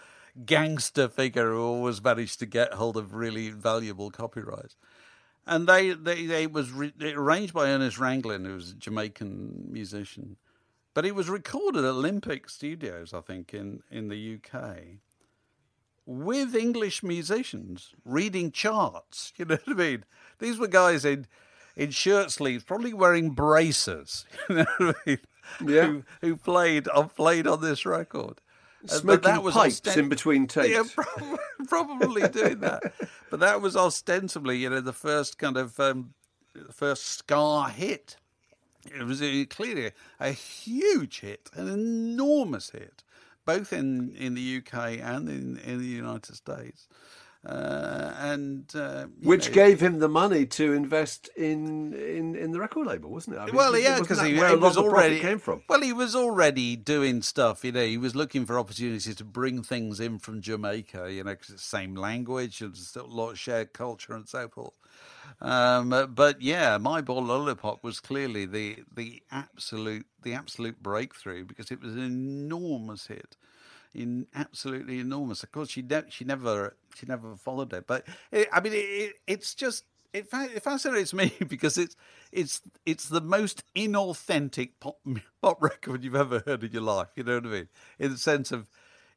[0.46, 4.76] gangster figure who always managed to get hold of really valuable copyrights.
[5.48, 9.68] And they, they, they it was re, arranged by Ernest Ranglin, who was a Jamaican
[9.70, 10.36] musician,
[10.94, 15.00] but it was recorded at Olympic Studios, I think, in, in the UK
[16.08, 19.32] with English musicians reading charts.
[19.38, 20.04] You know what I mean?
[20.38, 21.26] These were guys in
[21.76, 24.24] in shirt sleeves, probably wearing braces.
[24.48, 25.18] You know what I mean?
[25.66, 25.86] Yeah.
[25.86, 28.40] Who, who played uh, played on this record,
[28.86, 30.68] Smoking that was pipes in between takes.
[30.68, 32.92] Yeah, probably, probably doing that.
[33.30, 36.14] But that was ostensibly, you know, the first kind of um,
[36.70, 38.16] first ska hit.
[38.84, 39.20] It was
[39.50, 43.02] clearly a huge hit, an enormous hit,
[43.44, 46.88] both in, in the UK and in, in the United States.
[47.46, 52.58] Uh, and uh, Which know, gave him the money to invest in in, in the
[52.58, 53.38] record label, wasn't it?
[53.38, 55.62] I mean, well, yeah, because he, where he a lot was already came from.
[55.68, 57.64] Well, he was already doing stuff.
[57.64, 61.12] You know, he was looking for opportunities to bring things in from Jamaica.
[61.12, 64.48] You know, because it's the same language and a lot of shared culture and so
[64.48, 64.74] forth.
[65.40, 71.70] Um, but yeah, my boy lollipop was clearly the the absolute the absolute breakthrough because
[71.70, 73.36] it was an enormous hit
[73.94, 75.42] in absolutely enormous.
[75.42, 78.76] Of course, she ne- she never she never followed it, but it, I mean, it,
[78.76, 81.96] it, it's just it, fa- it fascinates me because it's
[82.32, 84.98] it's it's the most inauthentic pop
[85.42, 87.08] pop record you've ever heard in your life.
[87.16, 87.68] You know what I mean?
[87.98, 88.68] In the sense of.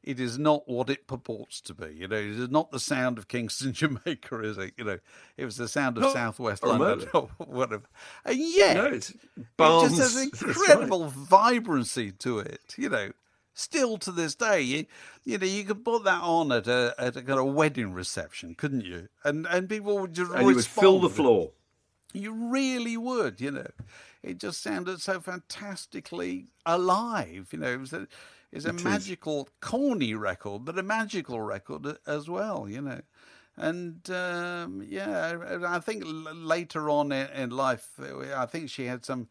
[0.04, 1.94] It is not what it purports to be.
[1.94, 4.72] You know, it is not the sound of Kingston, Jamaica, is it?
[4.76, 4.98] You know,
[5.36, 7.84] it was the sound of Southwest London or whatever.
[8.24, 9.18] And yet, No, it's it
[9.56, 10.56] just has an That's right.
[10.56, 12.74] incredible vibrancy to it.
[12.76, 13.12] You know,
[13.54, 14.86] still to this day, you,
[15.24, 18.54] you know, you could put that on at a at a kind of wedding reception,
[18.54, 19.08] couldn't you?
[19.24, 21.52] And and people would just and you would fill the floor.
[22.12, 23.70] You really would, you know.
[24.22, 27.48] It just sounded so fantastically alive.
[27.52, 28.06] You know, it was a,
[28.52, 28.84] it's a It is.
[28.84, 32.68] magical, corny record, but a magical record as well.
[32.68, 33.00] You know,
[33.56, 39.04] and um, yeah, I think later on in, in life, uh, I think she had
[39.04, 39.28] some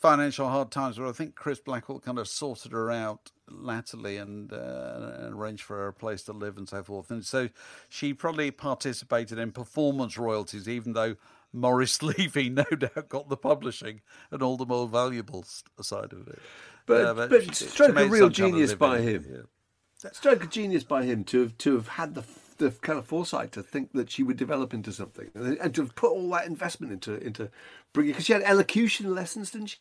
[0.00, 4.52] financial hard times where I think Chris Blackwell kind of sorted her out latterly and,
[4.52, 7.10] uh, and arranged for her a place to live and so forth.
[7.10, 7.48] And so
[7.88, 11.16] she probably participated in performance royalties, even though
[11.52, 15.44] Morris Levy no doubt got the publishing and all the more valuable
[15.82, 16.38] side of it.
[16.86, 19.26] But, Uh, but, she- she stroke made of real some kind of genius by him.
[19.30, 20.10] yeah.
[20.12, 22.24] Stroke of genius by him to have to have had the
[22.56, 25.80] the kind of foresight to think that she would develop into something and, and to
[25.80, 27.50] have put all that investment into into
[27.94, 29.78] bringing because she had elocution lessons, didn't she?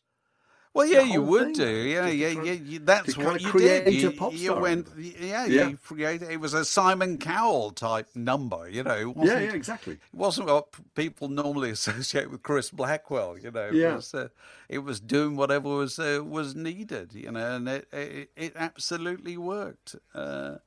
[0.73, 1.67] Well, yeah, you would thing, do.
[1.71, 2.79] Yeah, to yeah, try- yeah.
[2.83, 3.91] That's what you did.
[3.93, 5.69] You, pop you went, yeah, Yeah.
[5.69, 6.29] you created.
[6.29, 8.69] It was a Simon Cowell type number.
[8.69, 9.93] You know, Yeah, yeah, exactly.
[9.93, 13.37] It wasn't what people normally associate with Chris Blackwell.
[13.37, 13.95] You know, it Yeah.
[13.95, 14.27] was, uh,
[14.69, 17.13] it was doing whatever was uh, was needed.
[17.13, 19.95] You know, and it it, it absolutely worked.
[20.13, 20.57] Uh,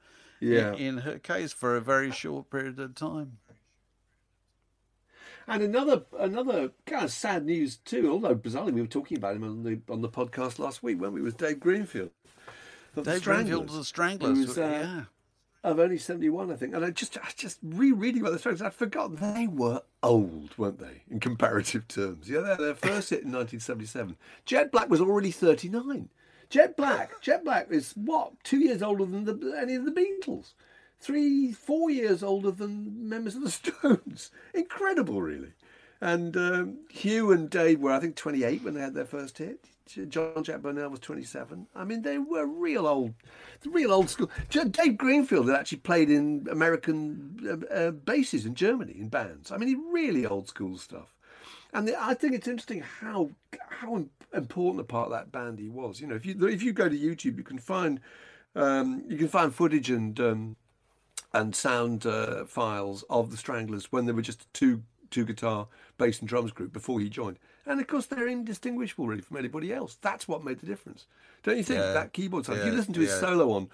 [0.41, 0.75] in- Yeah.
[0.75, 3.39] in her case, for a very short period of time.
[5.49, 9.45] And another another kind of sad news too, although bizarrely we were talking about him
[9.45, 11.23] on the on the podcast last week, weren't we?
[11.23, 12.11] Was Dave Greenfield.
[12.97, 14.39] of the Dave Greenfield, Stranglers, the Stranglers.
[14.47, 14.63] was, uh,
[15.65, 15.71] yeah.
[15.71, 16.75] of only seventy one, I think.
[16.75, 20.79] And I just I just rereading about the Stranglers, I forgot they were old, weren't
[20.79, 22.29] they, in comparative terms?
[22.29, 24.17] Yeah, their, their first hit in nineteen seventy seven.
[24.45, 26.09] Jet Black was already thirty nine.
[26.51, 30.53] Jet Black, Jet Black is what two years older than the, any of the Beatles,
[31.03, 34.31] three, four years older than members of the Stones.
[34.55, 35.53] Incredible, really.
[36.01, 39.65] And um, Hugh and Dave were, I think, 28 when they had their first hit.
[40.09, 41.67] John Jack Burnel was 27.
[41.75, 43.15] I mean, they were real old,
[43.67, 44.31] real old school.
[44.49, 49.53] Dave Greenfield had actually played in American uh, uh, bases in Germany in bands.
[49.53, 51.15] I mean, really old school stuff.
[51.75, 53.31] And the, I think it's interesting how
[53.69, 56.01] how important a part of that band he was.
[56.01, 58.01] You know, if you if you go to YouTube, you can find
[58.55, 60.57] um, you can find footage and um,
[61.35, 65.69] and sound uh, files of the Stranglers when they were just a two two guitar
[65.99, 67.39] bass and drums group before he joined.
[67.67, 69.97] And of course, they're indistinguishable really from anybody else.
[70.01, 71.07] That's what made the difference,
[71.43, 71.81] don't you think?
[71.81, 71.93] Yeah.
[71.93, 72.59] That keyboard sound.
[72.59, 73.21] If you listen to his yeah.
[73.21, 73.69] solo on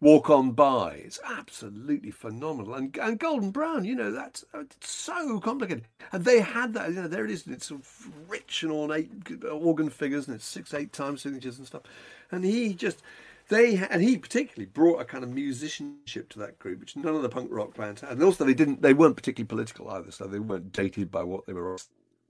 [0.00, 2.74] "Walk On By," it's absolutely phenomenal.
[2.74, 5.86] And and Golden Brown, you know, that's uh, it's so complicated.
[6.12, 6.90] And they had that.
[6.90, 7.46] You know, there it is.
[7.46, 9.10] And it's sort of rich and ornate
[9.50, 11.82] organ figures, and it's six eight time signatures and stuff.
[12.30, 13.02] And he just
[13.48, 17.22] they and he particularly brought a kind of musicianship to that group, which none of
[17.22, 18.12] the punk rock bands had.
[18.12, 18.82] And also, they didn't.
[18.82, 21.76] They weren't particularly political either, so they weren't dated by what they were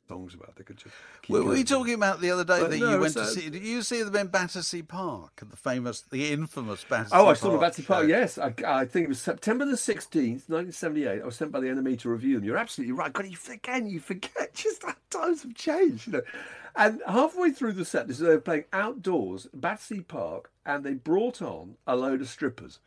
[0.08, 0.56] songs about.
[0.56, 0.94] They could just.
[1.28, 3.48] Were we talking about the other day But that no, you went to uh, see?
[3.48, 7.16] Did you see them in Battersea Park, the famous, the infamous Battersea?
[7.16, 8.08] Oh, I saw them at Battersea Park.
[8.08, 11.22] Yes, I, I think it was September the sixteenth, nineteen seventy-eight.
[11.22, 12.44] I was sent by the NME to review them.
[12.44, 13.12] You're absolutely right.
[13.12, 16.22] God, you again, you forget just how times have changed, you know.
[16.74, 20.94] And halfway through the set, this is they were playing outdoors, Battersea Park, and they
[20.94, 22.78] brought on a load of strippers.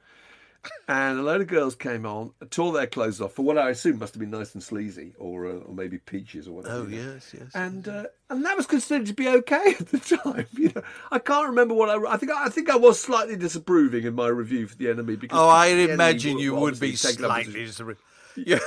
[0.88, 4.00] And a load of girls came on, tore their clothes off for what I assume
[4.00, 6.76] must have been nice and sleazy, or uh, or maybe peaches or whatever.
[6.76, 7.14] Oh you know.
[7.14, 7.52] yes, yes.
[7.54, 10.48] and uh, and that was considered to be okay at the time.
[10.54, 10.82] You know,
[11.12, 12.14] I can't remember what I.
[12.14, 15.38] I think I think I was slightly disapproving in my review for the enemy because.
[15.38, 17.54] oh, I imagine you would be slightly.
[17.54, 18.02] disapproving.
[18.38, 18.60] Yeah.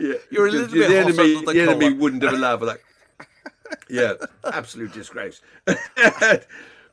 [0.00, 1.44] Yeah, You're a little the bit hot enemy.
[1.46, 2.80] the the enemy wouldn't have allowed for that.
[3.88, 4.14] Yeah,
[4.44, 5.40] absolute disgrace.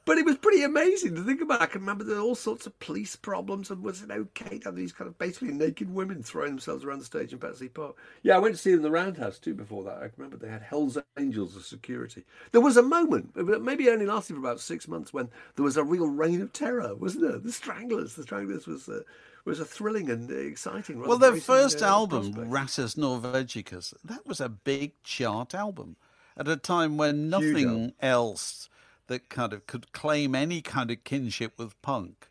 [0.10, 1.62] But it was pretty amazing to think about.
[1.62, 4.70] I can remember there were all sorts of police problems, and was it okay to
[4.70, 7.96] have these kind of basically naked women throwing themselves around the stage in Battersea Park?
[8.24, 9.98] Yeah, I went to see them in the Roundhouse too before that.
[9.98, 12.24] I remember they had Hell's Angels as security.
[12.52, 15.78] There was a moment, maybe it only lasted for about six months, when there was
[15.78, 17.38] a real reign of terror, wasn't there?
[17.38, 18.16] The Stranglers.
[18.16, 18.90] The Stranglers was.
[18.90, 19.02] Uh,
[19.46, 21.00] was a thrilling and exciting.
[21.00, 25.96] Well, their first uh, album, Rattus Norvegicus, that was a big chart album
[26.40, 28.70] at a time when nothing else
[29.08, 32.30] that kind of could claim any kind of kinship with punk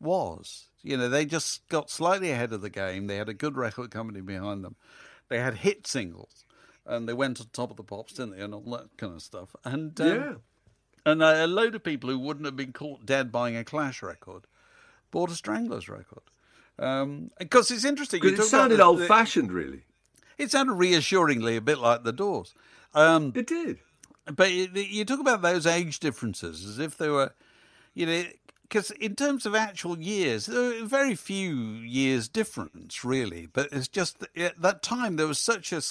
[0.00, 0.68] was.
[0.82, 3.06] You know, they just got slightly ahead of the game.
[3.06, 4.76] They had a good record company behind them.
[5.28, 6.46] They had hit singles,
[6.86, 9.22] and they went on top of the pops, didn't they, and all that kind of
[9.22, 9.54] stuff.
[9.62, 10.34] And um, yeah.
[11.04, 14.44] And a, load of people who wouldn't have been caught dead buying a Clash record
[15.10, 16.22] bought a Stranglers record.
[16.78, 18.20] Um, because it's interesting.
[18.24, 19.84] It sounded old fashioned, really.
[20.38, 22.54] It sounded reassuringly a bit like the Doors.
[22.94, 23.78] Um, it did.
[24.26, 27.32] But you, talk about those age differences as if they were,
[27.94, 28.24] you know,
[28.62, 33.46] because in terms of actual years, there were very few years difference, really.
[33.46, 35.82] But it's just at that time there was such a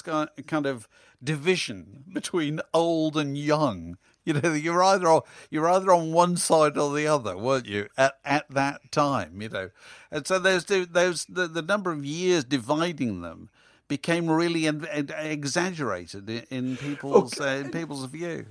[0.46, 0.88] kind of
[1.22, 6.76] division between old and young you know, you're either on, you're either on one side
[6.76, 7.88] or the other, weren't you?
[7.96, 9.70] At at that time, you know,
[10.10, 13.50] and so there's there's the, the number of years dividing them
[13.90, 17.58] became really exaggerated in people's okay.
[17.58, 18.46] uh, in people's view.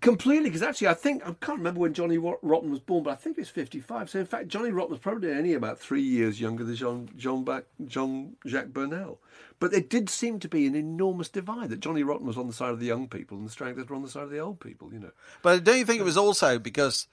[0.00, 3.14] Completely, because actually, I think I can't remember when Johnny Rotten was born, but I
[3.14, 4.08] think it's fifty-five.
[4.08, 7.44] So in fact, Johnny Rotten was probably only about three years younger than John John
[7.44, 9.18] Back, John Jacques Burnel.
[9.60, 12.54] But there did seem to be an enormous divide that Johnny Rotten was on the
[12.54, 14.60] side of the young people and the Stranglers were on the side of the old
[14.60, 14.92] people.
[14.92, 15.12] You know.
[15.42, 17.06] But don't you think it was also because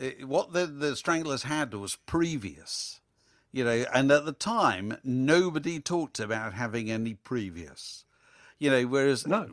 [0.00, 2.99] uh, what the the Stranglers had was previous,
[3.52, 8.04] you know, and at the time nobody talked about having any previous.
[8.58, 9.48] You know, whereas no.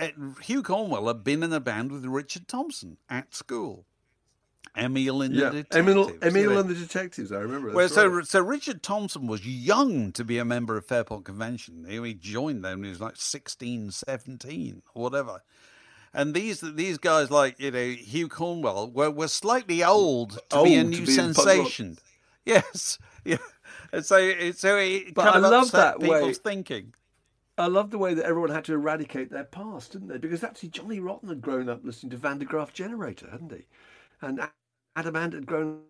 [0.00, 0.08] Uh,
[0.42, 3.84] Hugh Cornwell had been in a band with Richard Thompson at school.
[4.76, 5.48] Emil and yeah.
[5.48, 5.76] the Detectives.
[5.76, 7.72] Emil, Emil and the Detectives, I remember.
[7.72, 8.26] Well, so, right.
[8.26, 11.84] so Richard Thompson was young to be a member of Fairport Convention.
[11.88, 15.42] He joined them when he was like 16, 17, whatever.
[16.14, 20.64] And these these guys, like, you know, Hugh Cornwell, were, were slightly old to old
[20.64, 21.98] be a new be sensation.
[22.48, 22.98] Yes.
[23.24, 23.36] Yeah.
[23.92, 24.16] And so,
[24.52, 26.32] so it but kind I of love that people's way.
[26.32, 26.94] thinking.
[27.58, 30.16] I love the way that everyone had to eradicate their past, didn't they?
[30.16, 33.66] Because actually, Johnny Rotten had grown up listening to Van der Graaf Generator, hadn't he?
[34.22, 34.40] And
[34.96, 35.80] Adam Ant had grown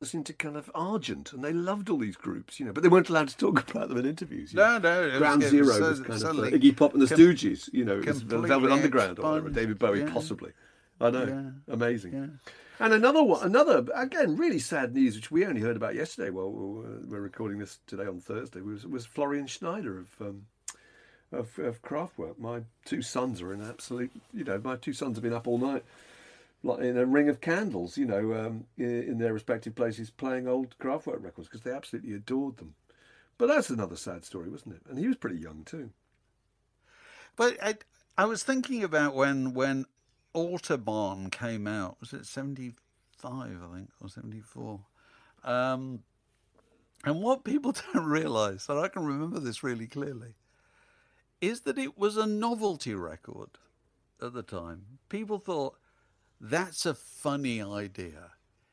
[0.00, 2.88] listening to kind of Argent, and they loved all these groups, you know, but they
[2.88, 4.52] weren't allowed to talk about them in interviews.
[4.54, 5.08] No, know.
[5.08, 5.18] no.
[5.18, 7.84] Ground was, Zero was, was, kind of uh, Iggy Pop and the com- Stooges, you
[7.84, 10.10] know, Velvet Underground or whatever, David Bowie, yeah.
[10.12, 10.52] possibly.
[11.00, 11.74] I know, yeah.
[11.74, 12.12] amazing.
[12.12, 12.50] Yeah.
[12.78, 16.30] And another one, another again, really sad news, which we only heard about yesterday.
[16.30, 18.60] Well, we're recording this today on Thursday.
[18.60, 20.46] Was was Florian Schneider of um,
[21.32, 22.38] of, of Kraftwerk.
[22.38, 25.58] My two sons are in absolute, you know, my two sons have been up all
[25.58, 25.84] night,
[26.62, 30.46] like in a ring of candles, you know, um, in, in, their respective places, playing
[30.46, 32.74] old Kraftwerk records because they absolutely adored them.
[33.38, 34.82] But that's another sad story, wasn't it?
[34.88, 35.90] And he was pretty young too.
[37.36, 37.76] But I,
[38.16, 39.86] I was thinking about when when
[40.36, 41.96] Autobahn came out.
[42.00, 42.74] Was it seventy
[43.16, 43.58] five?
[43.62, 44.80] I think or seventy four.
[45.42, 46.00] Um,
[47.04, 50.34] and what people don't realise, and I can remember this really clearly,
[51.40, 53.50] is that it was a novelty record
[54.20, 54.98] at the time.
[55.08, 55.76] People thought,
[56.40, 58.32] that's a funny idea.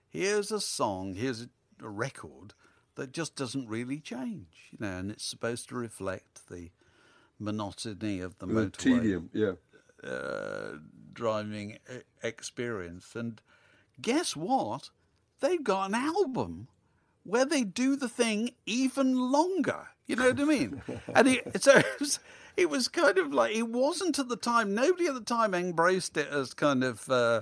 [0.10, 1.50] Here's a song, here's a,
[1.80, 2.54] record
[2.96, 6.70] that just doesn't really change, you know, and it's supposed to reflect the
[7.38, 8.78] monotony of the, the motorway.
[8.78, 9.54] Tedium, yeah.
[10.06, 10.78] Uh,
[11.14, 11.78] driving
[12.22, 13.16] experience.
[13.16, 13.42] And
[14.02, 14.90] guess what?
[15.40, 16.68] They've got an album
[17.24, 19.90] where they do the thing even longer.
[20.06, 20.82] You know what I mean?
[21.16, 22.20] and it, so it was,
[22.58, 24.74] it was kind of like it wasn't at the time.
[24.74, 27.42] Nobody at the time embraced it as kind of, uh,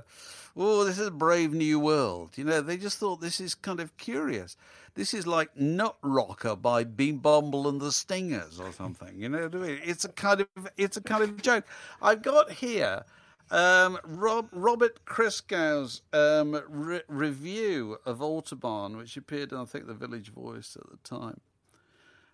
[0.55, 2.37] oh, this is a brave new world.
[2.37, 4.57] You know, they just thought this is kind of curious.
[4.95, 7.11] This is like Nut Rocker by B.
[7.11, 9.19] Bumble and the Stingers or something.
[9.19, 9.79] You know what I mean?
[9.83, 10.47] It's a kind of
[10.77, 11.65] it's a kind of joke.
[12.01, 13.03] I've got here.
[13.49, 19.93] Um, Rob, Robert Christgau's um, re- review of Autobahn, which appeared in, I think, the
[19.93, 21.41] Village Voice at the time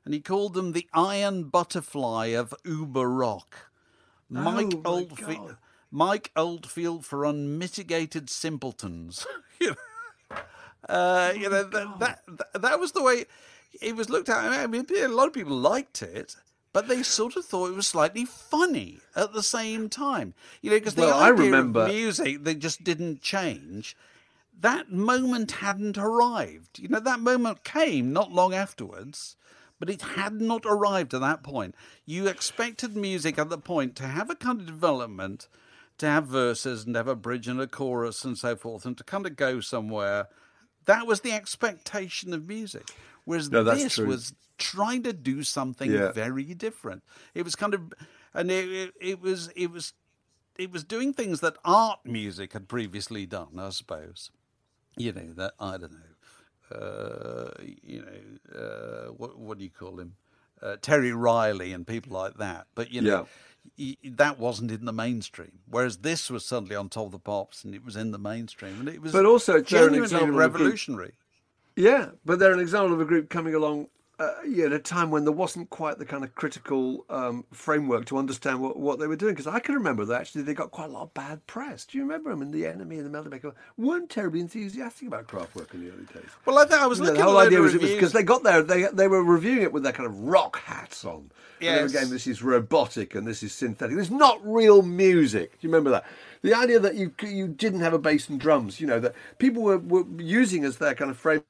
[0.07, 3.72] and he called them the iron butterfly of Uber rock.
[4.30, 5.57] Mike oh Oldfield,
[5.92, 9.26] Mike Oldfield for unmitigated simpletons.
[9.60, 10.38] you know,
[10.90, 13.26] uh, you know that, that, that that was the way
[13.82, 14.38] it was looked at.
[14.38, 16.36] I mean, a lot of people liked it,
[16.74, 20.34] but they sort of thought it was slightly funny at the same time.
[20.62, 21.82] You know, because the well, idea I remember...
[21.82, 23.96] of music they just didn't change.
[24.60, 26.80] That moment hadn't arrived.
[26.80, 29.36] You know, that moment came not long afterwards
[29.80, 31.76] but it had not arrived at that point.
[32.06, 35.48] You expected music at the point to have a kind of development
[35.98, 39.04] to have verses and have a bridge and a chorus and so forth, and to
[39.04, 40.28] kind of go somewhere.
[40.86, 42.88] That was the expectation of music.
[43.26, 44.08] Whereas No, this true.
[44.08, 46.12] was trying to do something Yeah.
[46.14, 47.04] very different.
[47.34, 47.93] It was kind of,
[48.34, 49.93] and it, it, it was it was
[50.58, 53.60] it was doing things that art music had previously done.
[53.60, 54.32] I suppose,
[54.95, 57.52] you know that I don't know, uh,
[57.84, 60.16] you know uh, what what do you call him,
[60.62, 62.68] uh, Terry Riley and people like that.
[62.76, 63.24] But you know.
[63.24, 63.28] y-
[64.03, 67.76] That wasn't in the mainstream, whereas this was suddenly on top of the pops, and
[67.76, 70.53] it was in the mainstream, and it was But also, genuinely example of a group-
[70.61, 71.13] revolutionary.
[71.76, 73.88] Yeah, but they're an example of a group coming along
[74.20, 78.05] uh, yeah, at a time when there wasn't quite the kind of critical um, framework
[78.07, 79.34] to understand what, what they were doing.
[79.34, 81.86] Because I can remember that actually they got quite a lot of bad press.
[81.86, 82.41] Do you remember them?
[82.41, 86.05] And the enemy and the Melody Maker weren't terribly enthusiastic about Kraftwerk in the early
[86.05, 86.38] days.
[86.45, 87.74] Well, I, think I was You know, looking the whole at a load idea was
[87.76, 90.20] it was because they got there, they they were reviewing it with their kind of
[90.20, 91.32] rock hats on.
[91.68, 91.91] And They were Yes.
[91.91, 93.97] going, this is robotic and this is synthetic.
[93.97, 95.53] It's not real music.
[95.53, 96.05] Do you remember that?
[96.43, 99.63] The idea that you you didn't have a bass and drums, you know, that people
[99.63, 101.43] were, were using as their kind of frame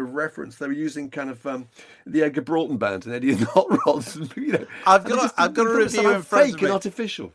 [0.00, 0.56] of reference.
[0.56, 1.68] They were using kind of um,
[2.06, 4.16] the Edgar Broughton band and Eddie and the Hot Rods.
[4.16, 6.22] And, you know, I've got a- just I've got a thought it was review in
[6.22, 6.66] front of fake me.
[6.68, 7.32] and artificial.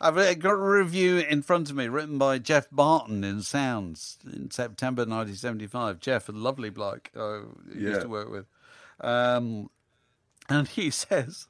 [0.00, 4.50] I've got a review in front of me written by Geoff Barton in Sounds in
[4.50, 5.98] September 1975.
[6.00, 7.42] Geoff, a lovely bloke I
[7.72, 7.98] used Yeah.
[8.00, 8.46] to work with.
[9.00, 9.70] Um,
[10.48, 11.46] and he says,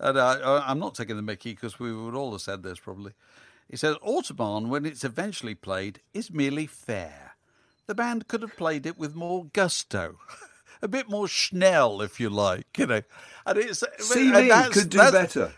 [0.00, 2.78] and I, I- I'm not taking the mickey because we would all have said this
[2.80, 3.12] probably.
[3.68, 7.31] He says, Autobahn, when it's eventually played, is merely fair.
[7.86, 10.18] The band could have played it with more gusto.
[10.82, 13.02] A bit more Schnell, if you like, you know.
[13.46, 15.52] And it's uh, and CV that's- could do better.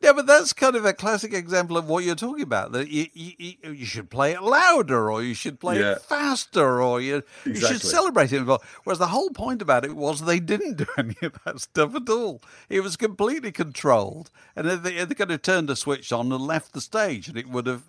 [0.00, 2.72] yeah, but that's kind of a classic example of what you're talking about.
[2.72, 5.92] That you you, you- should play it louder, or you should play Yeah.
[5.92, 8.40] it faster, or you you should celebrate it.
[8.84, 12.08] Whereas the whole point about it was they didn't do any of that stuff at
[12.08, 12.40] all.
[12.70, 16.72] It was completely controlled, and they, they could have turned a switch on and left
[16.72, 17.82] the stage, and it would have.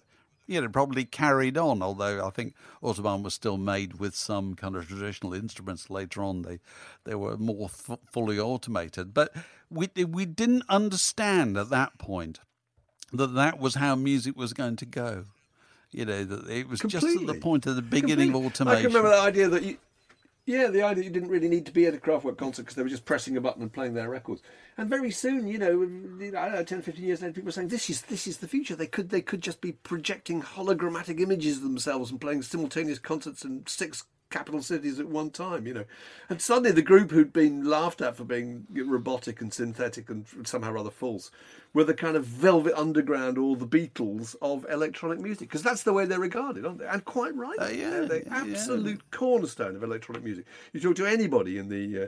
[0.46, 1.82] You know, probably carried on.
[1.82, 6.41] Although I think Autobahn was still made with some kind of traditional instruments later on.
[6.41, 6.60] They
[7.06, 9.34] they were more f- fully automated, but
[9.70, 12.39] we we didn't understand at that point
[13.14, 15.26] that that was how music was going to go.
[15.91, 18.68] You know, that it was just at the point of the beginning of automation.
[18.68, 19.78] I can remember that idea that you,
[20.46, 22.84] yeah, the idea you didn't really need to be at a Kraftwerk concert because they
[22.84, 24.41] were just pressing a button and playing their records.
[24.78, 25.84] And very soon, you know,
[26.38, 28.48] I don't know, 10, 15 years later, people were saying this is this is the
[28.48, 28.76] future.
[28.76, 33.46] They could they could just be projecting hologrammatic images of themselves and playing simultaneous concerts
[33.46, 35.86] in six capital cities at one time, you know.
[36.27, 40.71] And suddenly the group who'd been laughed at for being robotic and synthetic and somehow
[40.71, 41.29] rather false
[41.71, 45.93] were the kind of Velvet Underground or the Beatles of electronic music because that's the
[45.93, 46.88] way they're regarded, aren't they?
[46.88, 47.59] And quite right.
[47.59, 48.38] Uh, yeah, they're the yeah.
[48.38, 50.45] absolute cornerstone of electronic music.
[50.73, 52.07] You talk to anybody in the uh,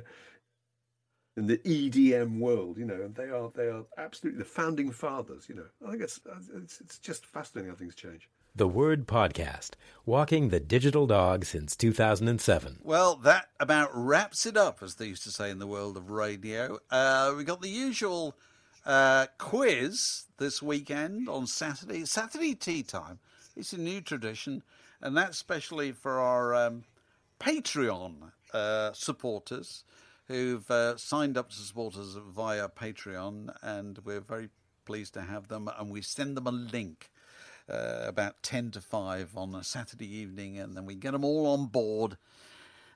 [1.37, 5.47] in the EDM world, you know, and they are they are absolutely the founding fathers.
[5.47, 6.19] You know, I think it's
[6.55, 8.29] it's, it's just fascinating how things change.
[8.57, 9.71] The Word Podcast,
[10.05, 12.79] walking the digital dog since 2007.
[12.83, 16.09] Well, that about wraps it up, as they used to say in the world of
[16.09, 16.79] radio.
[16.89, 18.33] Uh, we got the usual
[18.85, 22.05] uh, quiz this weekend on Saturday.
[22.05, 23.19] Saturday tea time.
[23.57, 24.63] It's a new tradition,
[25.01, 26.85] and that's especially for our um,
[27.41, 29.83] Patreon uh, supporters
[30.29, 34.47] who've uh, signed up to support us via Patreon, and we're very
[34.85, 35.69] pleased to have them.
[35.77, 37.09] And we send them a link
[37.69, 41.47] uh, about 10 to 5 on a Saturday evening, and then we get them all
[41.47, 42.17] on board.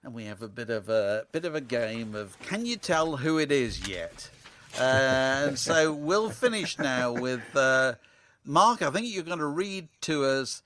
[0.03, 3.17] And we have a bit of a bit of a game of can you tell
[3.17, 4.29] who it is yet?
[4.79, 7.95] Uh, and so we'll finish now with uh,
[8.45, 8.81] Mark.
[8.81, 10.61] I think you're going to read to us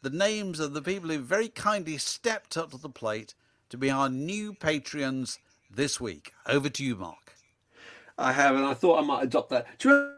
[0.00, 3.34] the names of the people who very kindly stepped up to the plate
[3.68, 5.38] to be our new patrons
[5.70, 6.32] this week.
[6.46, 7.34] Over to you, Mark.
[8.16, 9.66] I have, and I thought I might adopt that.
[9.78, 10.17] Do you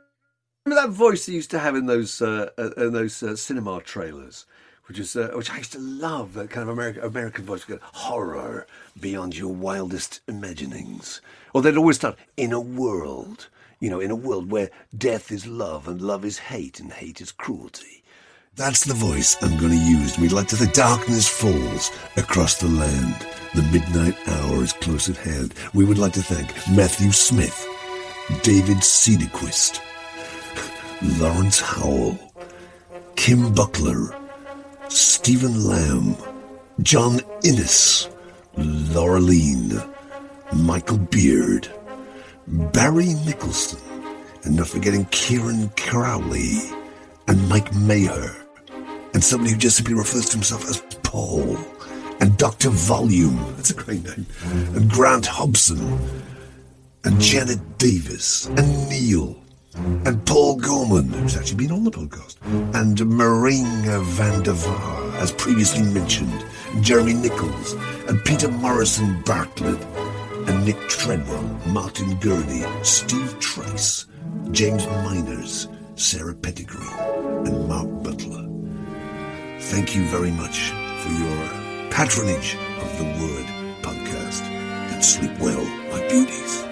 [0.65, 3.81] remember that voice they used to have in those uh, uh, in those uh, cinema
[3.81, 4.47] trailers,
[4.87, 8.67] which is uh, which I used to love that kind of American American voice, horror
[8.99, 11.21] beyond your wildest imaginings.
[11.55, 13.49] Or they'd always start in a world,
[13.81, 17.21] you know, in a world where death is love and love is hate and hate
[17.21, 18.01] is cruelty.
[18.57, 20.19] That's the voice I'm going to use.
[20.19, 23.27] We'd like to the darkness falls across the land.
[23.55, 25.55] The midnight hour is close at hand.
[25.73, 27.67] We would like to thank Matthew Smith,
[28.43, 29.81] David Cedarquist,
[31.03, 32.19] Lawrence Howell,
[33.17, 34.15] Kim Buckler,
[34.89, 36.15] Stephen Lamb,
[36.83, 38.09] John Innes,
[38.57, 39.89] Laureline,
[40.55, 41.73] Michael Beard,
[42.47, 43.81] Barry Nicholson,
[44.45, 46.59] and not forgetting Kieran Crowley
[47.29, 48.37] and Mike Maher,
[49.15, 51.57] and somebody who just simply refers to himself as Paul,
[52.21, 52.69] and Dr.
[52.69, 54.27] Volume, that's a great name,
[54.75, 55.99] and Grant Hobson,
[57.05, 59.43] and Janet Davis, and Neil,
[59.75, 62.37] and Paul Gorman, who's actually been on the podcast,
[62.75, 66.45] and Maringa van der Vaar, as previously mentioned,
[66.81, 67.75] Jeremy Nichols,
[68.09, 69.81] and Peter Morrison Bartlett,
[70.49, 74.07] and Nick Treadwell, Martin Gurney, Steve Trice,
[74.51, 76.91] James Miners, Sarah Pettigrew,
[77.45, 78.47] and Mark Butler.
[79.61, 83.47] Thank you very much for your patronage of the Word
[83.83, 84.43] podcast,
[84.93, 86.65] and sleep well, my beauties.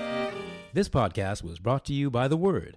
[0.73, 2.77] This podcast was brought to you by The Word.